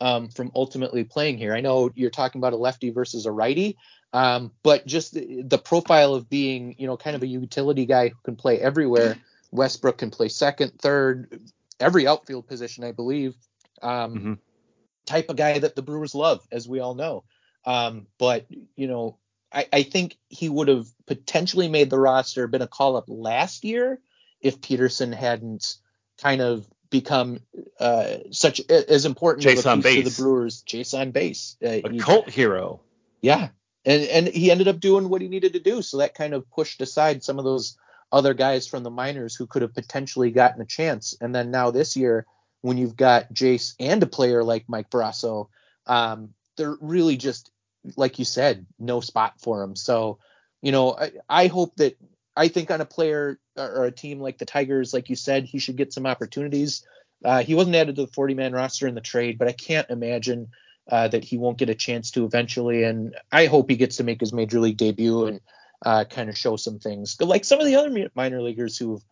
[0.00, 1.54] um, from ultimately playing here.
[1.54, 3.76] I know you're talking about a lefty versus a righty,
[4.12, 8.08] um, but just the, the profile of being, you know, kind of a utility guy
[8.08, 9.16] who can play everywhere.
[9.52, 11.40] Westbrook can play second, third,
[11.78, 13.34] every outfield position, I believe.
[13.82, 14.38] Um, Mhm.
[15.06, 17.24] Type of guy that the Brewers love, as we all know.
[17.64, 19.18] Um, but you know,
[19.52, 23.64] I, I think he would have potentially made the roster, been a call up last
[23.64, 23.98] year
[24.40, 25.76] if Peterson hadn't
[26.18, 27.40] kind of become
[27.78, 30.62] uh, such as important Chase of a on piece to the Brewers.
[30.64, 31.56] Jace on base.
[31.64, 32.80] Uh, A cult hero.
[33.22, 33.48] yeah,
[33.84, 36.50] and and he ended up doing what he needed to do, so that kind of
[36.50, 37.76] pushed aside some of those
[38.12, 41.16] other guys from the minors who could have potentially gotten a chance.
[41.20, 42.26] And then now this year,
[42.60, 45.48] when you've got Jace and a player like Mike Brosseau,
[45.86, 47.50] um, they're really just
[47.96, 49.76] like you said, no spot for him.
[49.76, 50.18] So,
[50.60, 51.96] you know, I, I hope that
[52.36, 55.58] I think on a player or a team like the Tigers, like you said, he
[55.58, 56.84] should get some opportunities.
[57.24, 59.88] Uh, he wasn't added to the 40 man roster in the trade, but I can't
[59.90, 60.48] imagine
[60.90, 62.82] uh, that he won't get a chance to eventually.
[62.84, 65.40] And I hope he gets to make his major league debut and
[65.84, 69.02] uh, kind of show some things, like some of the other minor leaguers who've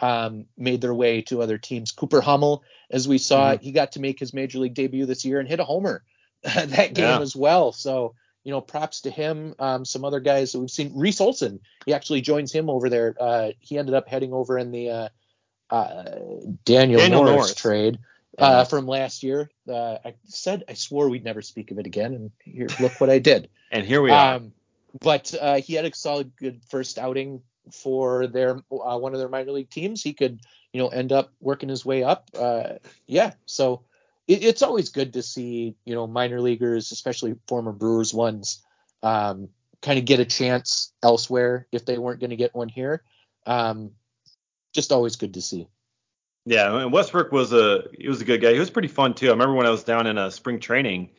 [0.00, 1.92] um, made their way to other teams.
[1.92, 5.40] Cooper Hummel, as we saw, he got to make his major league debut this year
[5.40, 6.02] and hit a homer
[6.42, 7.20] that game Yeah.
[7.20, 7.72] as well.
[7.72, 8.14] So
[8.44, 9.54] you know, props to him.
[9.58, 13.14] Um, some other guys that we've seen, Reese Olson, he actually joins him over there.
[13.20, 15.08] Uh, he ended up heading over in the uh,
[15.70, 16.02] uh,
[16.64, 17.54] Daniel, Daniel Norris, Norris.
[17.54, 17.98] trade
[18.38, 19.50] uh, from last year.
[19.68, 23.10] Uh, I said I swore we'd never speak of it again, and here, look what
[23.10, 23.48] I did.
[23.70, 24.36] And here we are.
[24.36, 24.54] Um,
[24.98, 29.28] but uh, he had a solid, good first outing for their uh, one of their
[29.28, 30.02] minor league teams.
[30.02, 30.40] He could,
[30.72, 32.30] you know, end up working his way up.
[32.34, 32.76] Uh,
[33.06, 33.82] yeah, so
[34.28, 38.62] it, it's always good to see, you know, minor leaguers, especially former Brewers ones,
[39.02, 39.48] um,
[39.82, 43.02] kind of get a chance elsewhere if they weren't going to get one here.
[43.46, 43.92] Um,
[44.74, 45.66] just always good to see.
[46.44, 48.52] Yeah, and Westbrook was a he was a good guy.
[48.52, 49.26] He was pretty fun too.
[49.26, 51.10] I remember when I was down in a spring training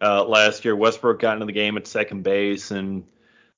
[0.00, 3.04] uh, last year, Westbrook got into the game at second base, and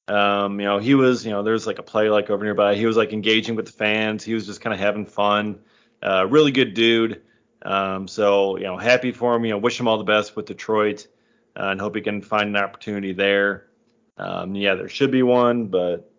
[0.08, 2.74] um, you know he was you know there's like a play like over nearby.
[2.74, 4.24] He was like engaging with the fans.
[4.24, 5.60] He was just kind of having fun.
[6.02, 7.22] Uh, really good dude.
[7.62, 9.44] Um, so you know happy for him.
[9.44, 11.06] You know wish him all the best with Detroit,
[11.56, 13.66] uh, and hope he can find an opportunity there.
[14.16, 16.10] Um, yeah, there should be one, but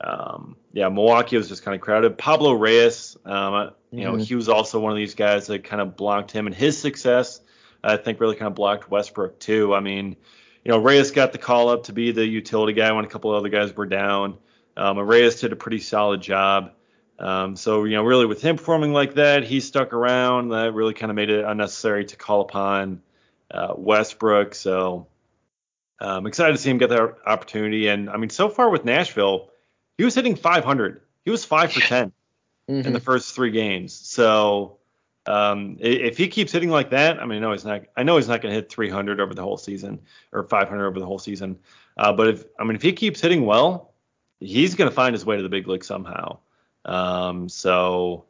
[0.00, 2.18] um, yeah, Milwaukee was just kind of crowded.
[2.18, 4.26] Pablo Reyes, um, you know, Mhm.
[4.26, 7.40] he was also one of these guys that kind of blocked him and his success.
[7.82, 9.74] I think really kind of blocked Westbrook too.
[9.74, 10.16] I mean,
[10.64, 13.30] you know, Reyes got the call up to be the utility guy when a couple
[13.30, 14.36] of other guys were down.
[14.76, 16.72] Um, Reyes did a pretty solid job.
[17.18, 20.50] Um, so you know, really with him performing like that, he stuck around.
[20.50, 23.02] That really kind of made it unnecessary to call upon
[23.50, 24.54] uh, Westbrook.
[24.54, 25.06] So
[26.00, 27.88] I'm excited to see him get that opportunity.
[27.88, 29.50] And I mean, so far with Nashville,
[29.96, 31.00] he was hitting 500.
[31.24, 32.12] He was five for 10
[32.68, 32.92] in Mhm.
[32.92, 33.94] the first three games.
[33.94, 34.78] So
[35.26, 37.82] um, if he keeps hitting like that, I mean, I know he's not.
[37.96, 40.00] I know he's not going to hit 300 over the whole season
[40.32, 41.58] or 500 over the whole season.
[41.96, 43.94] Uh, but if I mean, if he keeps hitting well,
[44.38, 46.38] he's going to find his way to the big league somehow.
[46.86, 48.24] Um, so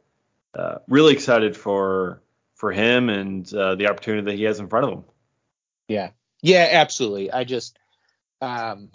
[0.53, 2.21] uh, really excited for
[2.55, 5.03] for him and uh, the opportunity that he has in front of him.
[5.87, 6.09] Yeah.
[6.41, 7.31] Yeah, absolutely.
[7.31, 7.77] I just
[8.41, 8.89] um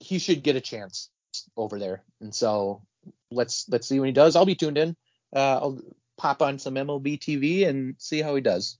[0.00, 1.08] he should get a chance
[1.56, 2.02] over there.
[2.20, 2.82] And so
[3.30, 4.36] let's let's see when he does.
[4.36, 4.96] I'll be tuned in.
[5.34, 5.80] Uh I'll
[6.18, 8.76] pop on some MLB TV and see how he does.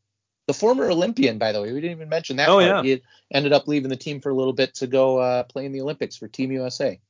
[0.46, 2.48] The former Olympian, by the way, we didn't even mention that.
[2.48, 2.64] Oh, part.
[2.64, 2.82] yeah.
[2.82, 5.72] He ended up leaving the team for a little bit to go uh, play in
[5.72, 7.00] the Olympics for Team USA.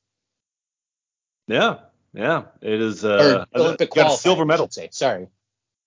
[1.46, 1.78] Yeah,
[2.12, 3.04] yeah, it is.
[3.04, 4.68] or Uh, Olympic got a silver medal.
[4.70, 4.88] say.
[4.92, 5.28] Sorry.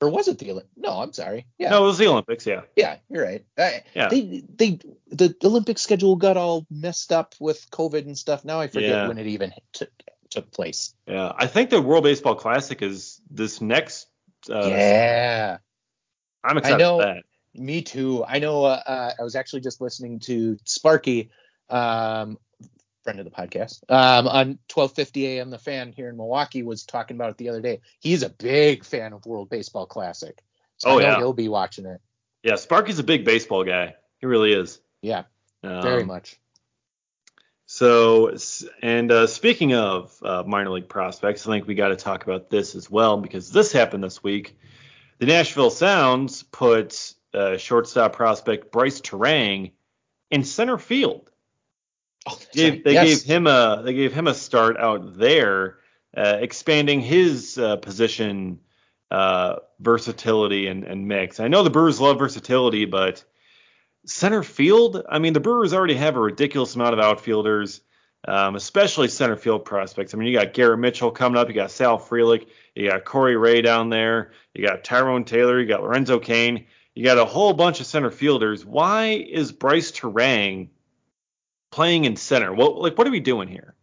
[0.02, 0.70] Or was it the Olympic?
[0.76, 1.48] No, I'm sorry.
[1.58, 1.70] Yeah.
[1.70, 2.46] No, it was the Olympics.
[2.46, 2.62] Yeah.
[2.76, 3.46] Yeah, you're right.
[3.58, 4.10] I, Yeah.
[4.10, 8.44] They they the Olympic schedule got all messed up with COVID and stuff.
[8.44, 9.08] Now I forget Yeah.
[9.08, 9.90] when it even took
[10.30, 10.94] took place.
[11.08, 14.08] Yeah, I think the World Baseball Classic is this next.
[14.50, 15.58] Uh, yeah,
[16.44, 17.00] I'm excited know.
[17.00, 17.24] for that.
[17.54, 18.26] me too.
[18.26, 18.66] I know.
[18.66, 21.30] Uh, uh, I was actually just listening to Sparky,
[21.70, 22.38] um,
[23.04, 25.50] friend of the podcast, um, on 12:50 a.m.
[25.50, 27.82] The Fan here in Milwaukee was talking about it the other day.
[28.00, 30.42] He's a big fan of World Baseball Classic.
[30.78, 31.18] So Oh, yeah.
[31.18, 32.02] he'll be watching it.
[32.44, 33.96] Yeah, Sparky's a big baseball guy.
[34.20, 34.80] He really is.
[35.02, 35.24] Yeah,
[35.64, 36.40] Um, very much.
[37.66, 38.36] So,
[38.82, 42.50] and uh, speaking of uh, minor league prospects, I think we got to talk about
[42.50, 44.58] this as well because this happened this week.
[45.20, 49.72] The Nashville Sounds put uh, shortstop prospect Brice Turang
[50.30, 51.32] in center field.
[52.28, 52.84] Oh, Gave, right.
[52.84, 53.06] they Yes.
[53.08, 55.78] gave him a they gave him a start out there,
[56.16, 58.60] uh, expanding his uh, position
[59.12, 61.40] uh, versatility and, and mix.
[61.40, 63.24] I know the Brewers love versatility, but
[64.06, 65.04] center field.
[65.10, 67.82] I mean, the Brewers already have a ridiculous amount of outfielders,
[68.28, 70.14] um, especially center field prospects.
[70.14, 73.36] I mean, you got Garrett Mitchell coming up, you got Sal Frelick, you got Corey
[73.38, 76.66] Ray down there, you got Tyrone Taylor, you got Lorenzo Cain,
[76.96, 78.66] you got a whole bunch of center fielders.
[78.66, 80.70] Why is Brice Turang
[81.74, 82.54] playing in center?
[82.54, 83.74] What like what are we doing here?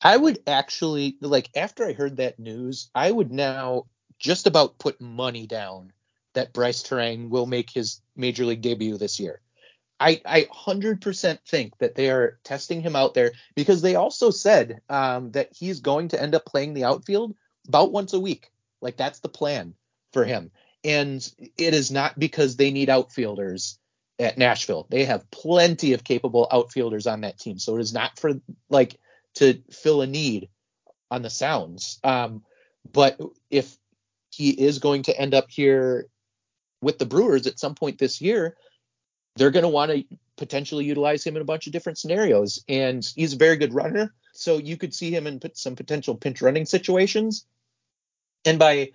[0.00, 3.84] I would actually like after I heard that news, I would now
[4.18, 5.92] just about put money down
[6.32, 9.42] that Brice Turang will make his major league debut this year.
[10.00, 14.80] I I 100% think that they are testing him out there because they also said
[14.88, 17.34] um, that he's going to end up playing the outfield
[17.66, 18.50] about once a week.
[18.80, 19.74] Like that's the plan
[20.14, 20.50] for him.
[20.84, 21.20] And
[21.58, 23.77] it is not because they need outfielders
[24.18, 24.86] at Nashville.
[24.90, 27.58] They have plenty of capable outfielders on that team.
[27.58, 28.98] So it is not for like
[29.36, 30.48] to fill a need
[31.10, 31.98] on the sounds.
[32.02, 32.42] Um,
[32.92, 33.76] but if
[34.30, 36.06] he is going to end up here
[36.80, 38.56] with the Brewers at some point this year,
[39.36, 40.04] they're going to want to
[40.36, 42.62] potentially utilize him in a bunch of different scenarios.
[42.68, 44.14] And he's a very good runner.
[44.32, 47.44] So you could see him in some potential pinch running situations.
[48.44, 48.92] And by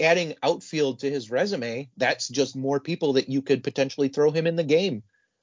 [0.00, 4.46] adding outfield to his resume, that's just more people that you could potentially throw him
[4.46, 5.02] in the game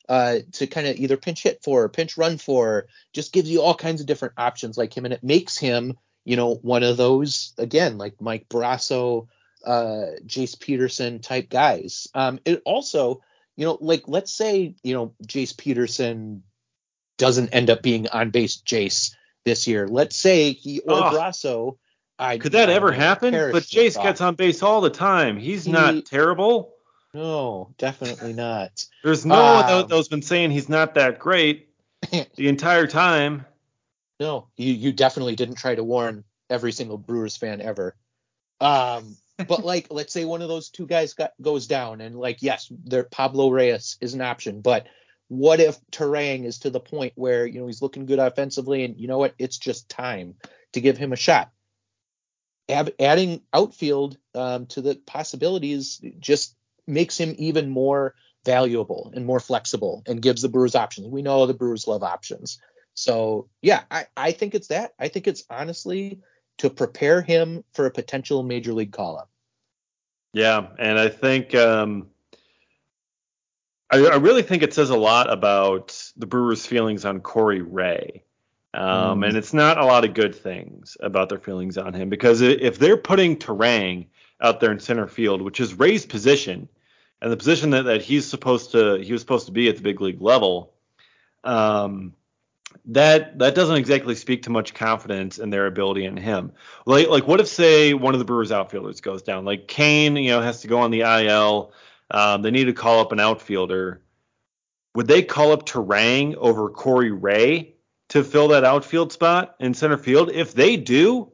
[0.09, 2.87] uh, to kind of either pinch hit for or pinch run for.
[3.13, 6.35] Just gives you all kinds of different options like him, and it makes him, you
[6.35, 9.27] know, one of those again like Mike Brosseau,
[9.65, 12.07] uh, Jace Peterson type guys.
[12.13, 13.21] Um, it also,
[13.55, 16.43] you know, like let's say you know Jace Peterson
[17.17, 19.87] doesn't end up being on base Jace this year.
[19.87, 21.13] Let's say he or Ugh.
[21.13, 21.77] Brosseau.
[22.19, 23.31] I Could that I ever happen?
[23.33, 24.03] But Jace thought.
[24.03, 25.37] gets on base all the time.
[25.37, 26.73] He's He- not terrible.
[27.13, 28.85] No, definitely not.
[29.03, 31.69] There's no one Um, that- that's been saying he's not that great
[32.35, 33.45] the entire time.
[34.19, 37.95] No, you you definitely didn't try to warn every single Brewers fan ever.
[38.59, 39.15] Um,
[39.47, 42.67] but like, let's say one of those two guys got goes down, and like, yes,
[42.85, 44.87] there Pablo Reyes is an option, but
[45.29, 48.99] what if Turang is to the point where you know he's looking good offensively, and
[48.99, 50.35] you know what, it's just time
[50.73, 51.51] to give him a shot.
[52.69, 56.55] Adding outfield um, to the possibilities just
[56.85, 58.13] makes him even more
[58.45, 61.07] valuable and more flexible, and gives the Brewers options.
[61.07, 62.59] We know the Brewers love options.
[62.93, 64.93] So yeah, I, I think it's that.
[64.99, 66.21] I think it's honestly
[66.57, 69.29] to prepare him for a potential major league call up.
[70.33, 72.07] Yeah, and I think um,
[73.89, 78.23] I, I really think it says a lot about the Brewers' feelings on Corey Ray.
[78.73, 79.27] Um, Mm.
[79.27, 82.77] And it's not a lot of good things about their feelings on him because if
[82.79, 84.07] they're putting Turang
[84.41, 86.69] out there in center field, which is Ray's position,
[87.21, 89.81] and the position that, that he's supposed to he was supposed to be at the
[89.81, 90.73] big league level,
[91.43, 92.13] um,
[92.85, 96.51] that that doesn't exactly speak to much confidence in their ability in him.
[96.85, 100.29] Like like what if say one of the Brewers outfielders goes down, like Cain, you
[100.29, 101.73] know, has to go on the IL.
[102.11, 104.01] Um, they need to call up an outfielder.
[104.95, 107.76] Would they call up Turang over Corey Ray
[108.09, 110.31] to fill that outfield spot in center field?
[110.31, 111.31] If they do,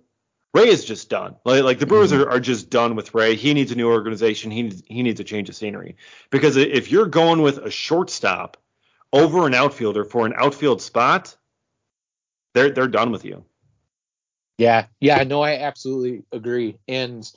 [0.54, 1.36] Ray is just done.
[1.46, 2.20] Like, like the Brewers Mhm.
[2.26, 3.36] are, are just done with Ray.
[3.36, 4.52] He needs a new organization.
[4.52, 5.96] He needs, he needs a change of scenery.
[6.30, 8.58] Because if you're going with a shortstop
[9.12, 11.36] over an outfielder for an outfield spot,
[12.54, 13.44] they're they're done with you.
[14.60, 16.78] Yeah, yeah, no, I absolutely agree.
[16.88, 17.30] And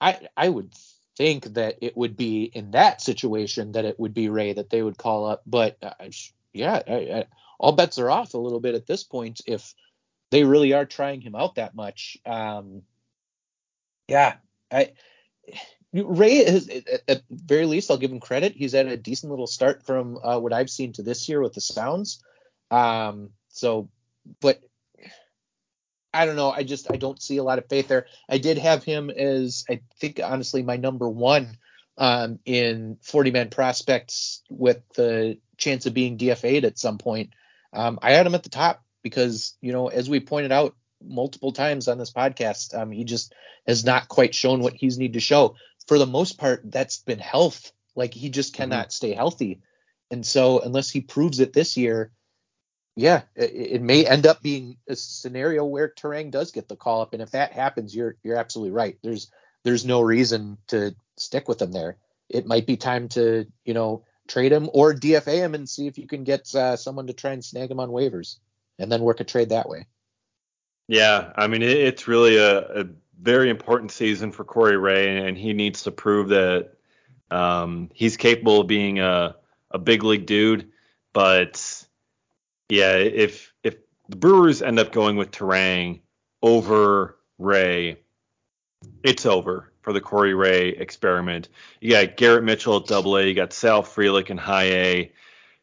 [0.00, 0.72] I I would
[1.16, 4.82] think that it would be in that situation that it would be Ray that they
[4.82, 5.42] would call up.
[5.46, 5.92] But uh,
[6.52, 7.24] yeah, I, I,
[7.58, 9.74] all bets are off a little bit at this point if
[10.30, 12.18] they really are trying him out that much.
[12.26, 12.82] Um,
[14.08, 14.34] yeah,
[14.70, 14.92] I
[15.92, 16.68] Ray is
[17.08, 18.52] at, very least I'll give him credit.
[18.52, 21.54] He's had a decent little start from uh, what I've seen to this year with
[21.54, 22.22] the Sounds.
[22.70, 23.88] Um, so,
[24.40, 24.60] but
[26.12, 26.50] I don't know.
[26.50, 28.06] I just I don't see a lot of faith there.
[28.28, 31.56] I did have him as I think honestly my number one
[31.98, 37.30] um, in 40 man prospects with the chance of being DFA'd at some point.
[37.76, 41.52] Um, I had him at the top because you know as we pointed out multiple
[41.52, 43.34] times on this podcast, um, he just
[43.66, 45.56] has not quite shown what he's need to show.
[45.86, 47.70] For the most part, that's been health.
[47.94, 49.60] Like he just cannot stay healthy,
[50.10, 52.12] and so unless he proves it this year,
[52.96, 57.02] yeah, it, it may end up being a scenario where Turang does get the call
[57.02, 58.98] up, and if that happens, you're you're absolutely right.
[59.02, 59.30] There's
[59.64, 61.98] there's no reason to stick with him there.
[62.28, 65.98] It might be time to you know trade him or DFA him and see if
[65.98, 68.36] you can get uh, someone to try and snag him on waivers,
[68.78, 69.86] and then work a trade that way.
[70.88, 72.86] Yeah, I mean it, it's really a, a
[73.20, 76.72] very important season for Corey Ray, and he needs to prove that
[77.30, 79.36] um, he's capable of being a,
[79.70, 80.70] a big league dude.
[81.12, 81.86] But
[82.68, 83.76] yeah, if if
[84.08, 86.00] the Brewers end up going with Turang
[86.42, 87.98] over Ray,
[89.02, 91.48] it's over for the Corey Ray experiment.
[91.80, 95.12] You got Garrett Mitchell at Double A, you got Sal Frelick in High A,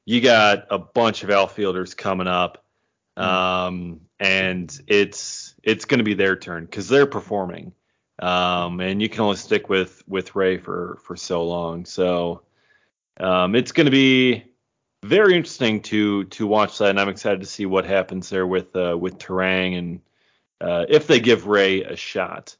[0.05, 2.63] you got a bunch of outfielders coming up,
[3.17, 7.73] um, and it's it's going to be their turn because they're performing,
[8.19, 11.85] um, and you can only stick with with Ray for for so long.
[11.85, 12.43] So
[13.19, 14.45] um, it's going to be
[15.03, 18.75] very interesting to to watch that, and I'm excited to see what happens there with
[18.75, 20.01] uh, with Turang and
[20.61, 22.55] uh, if they give Ray a shot.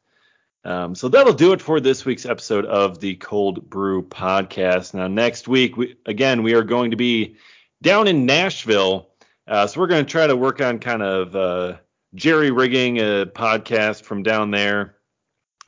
[0.65, 4.93] Um, so that'll do it for this week's episode of the Cold Brew Podcast.
[4.93, 7.35] Now next week, we, again, we are going to be
[7.81, 9.09] down in Nashville,
[9.45, 11.77] uh, so we're going to try to work on kind of uh,
[12.15, 14.95] jerry rigging a podcast from down there,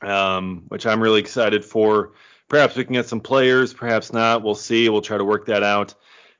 [0.00, 2.12] um, which I'm really excited for.
[2.48, 4.42] Perhaps we can get some players, perhaps not.
[4.42, 4.88] We'll see.
[4.88, 5.94] We'll try to work that out.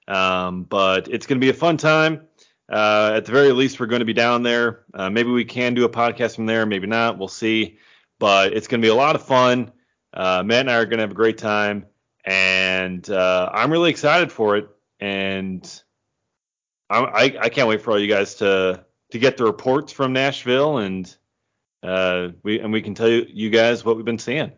[0.09, 2.22] Um, but it's going to be a fun time.
[2.70, 4.84] Uh, at the very least, we're going to be down there.
[4.94, 7.18] Uh, maybe we can do a podcast from there, maybe not.
[7.18, 7.78] We'll see.
[8.18, 9.72] But it's going to be a lot of fun.
[10.12, 11.86] Uh, Matt and I are going to have a great time,
[12.24, 14.68] and uh, I'm really excited for it.
[14.98, 15.82] And
[16.88, 20.12] I, I, I can't wait for all you guys to to get the reports from
[20.14, 21.14] Nashville, and
[21.82, 24.52] uh, we and we can tell you, you guys what we've been seeing.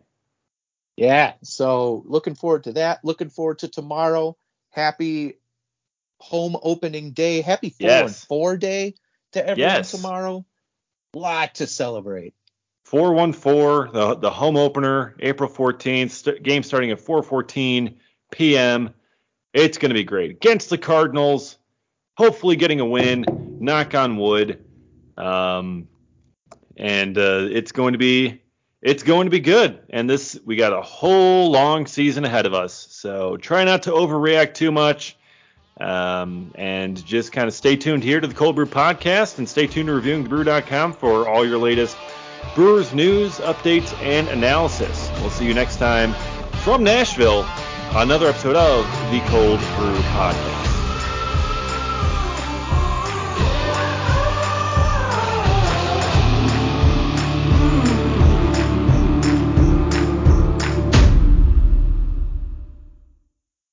[0.95, 3.03] Yeah, so looking forward to that.
[3.03, 4.37] Looking forward to tomorrow.
[4.71, 5.39] Happy
[6.19, 7.41] home opening day.
[7.41, 8.07] Happy four Yes.
[8.07, 8.95] and four day
[9.33, 9.91] to everyone Yes.
[9.91, 10.45] tomorrow.
[11.13, 12.33] Lot to celebrate.
[12.89, 16.09] 414, the the home opener, April 14th.
[16.09, 17.93] St- game starting at 4:14
[18.31, 18.89] p.m.
[19.53, 21.57] It's going to be great against the Cardinals.
[22.17, 23.25] hopefully getting a win.
[23.59, 24.65] Knock on wood.
[25.17, 25.87] Um,
[26.77, 28.41] and uh, it's going to be
[28.81, 29.81] it's going to be good.
[29.91, 32.87] And this we got a whole long season ahead of us.
[32.89, 35.15] So try not to overreact too much.
[35.79, 39.67] Um, and just kind of stay tuned here to the Cold Brew podcast and stay
[39.67, 41.95] tuned to reviewingthebrew.com for all your latest
[42.55, 45.09] Brewers news, updates, and analysis.
[45.19, 46.13] We'll see you next time
[46.63, 47.45] from Nashville,
[47.95, 50.68] another episode of the Cold Brew Podcast.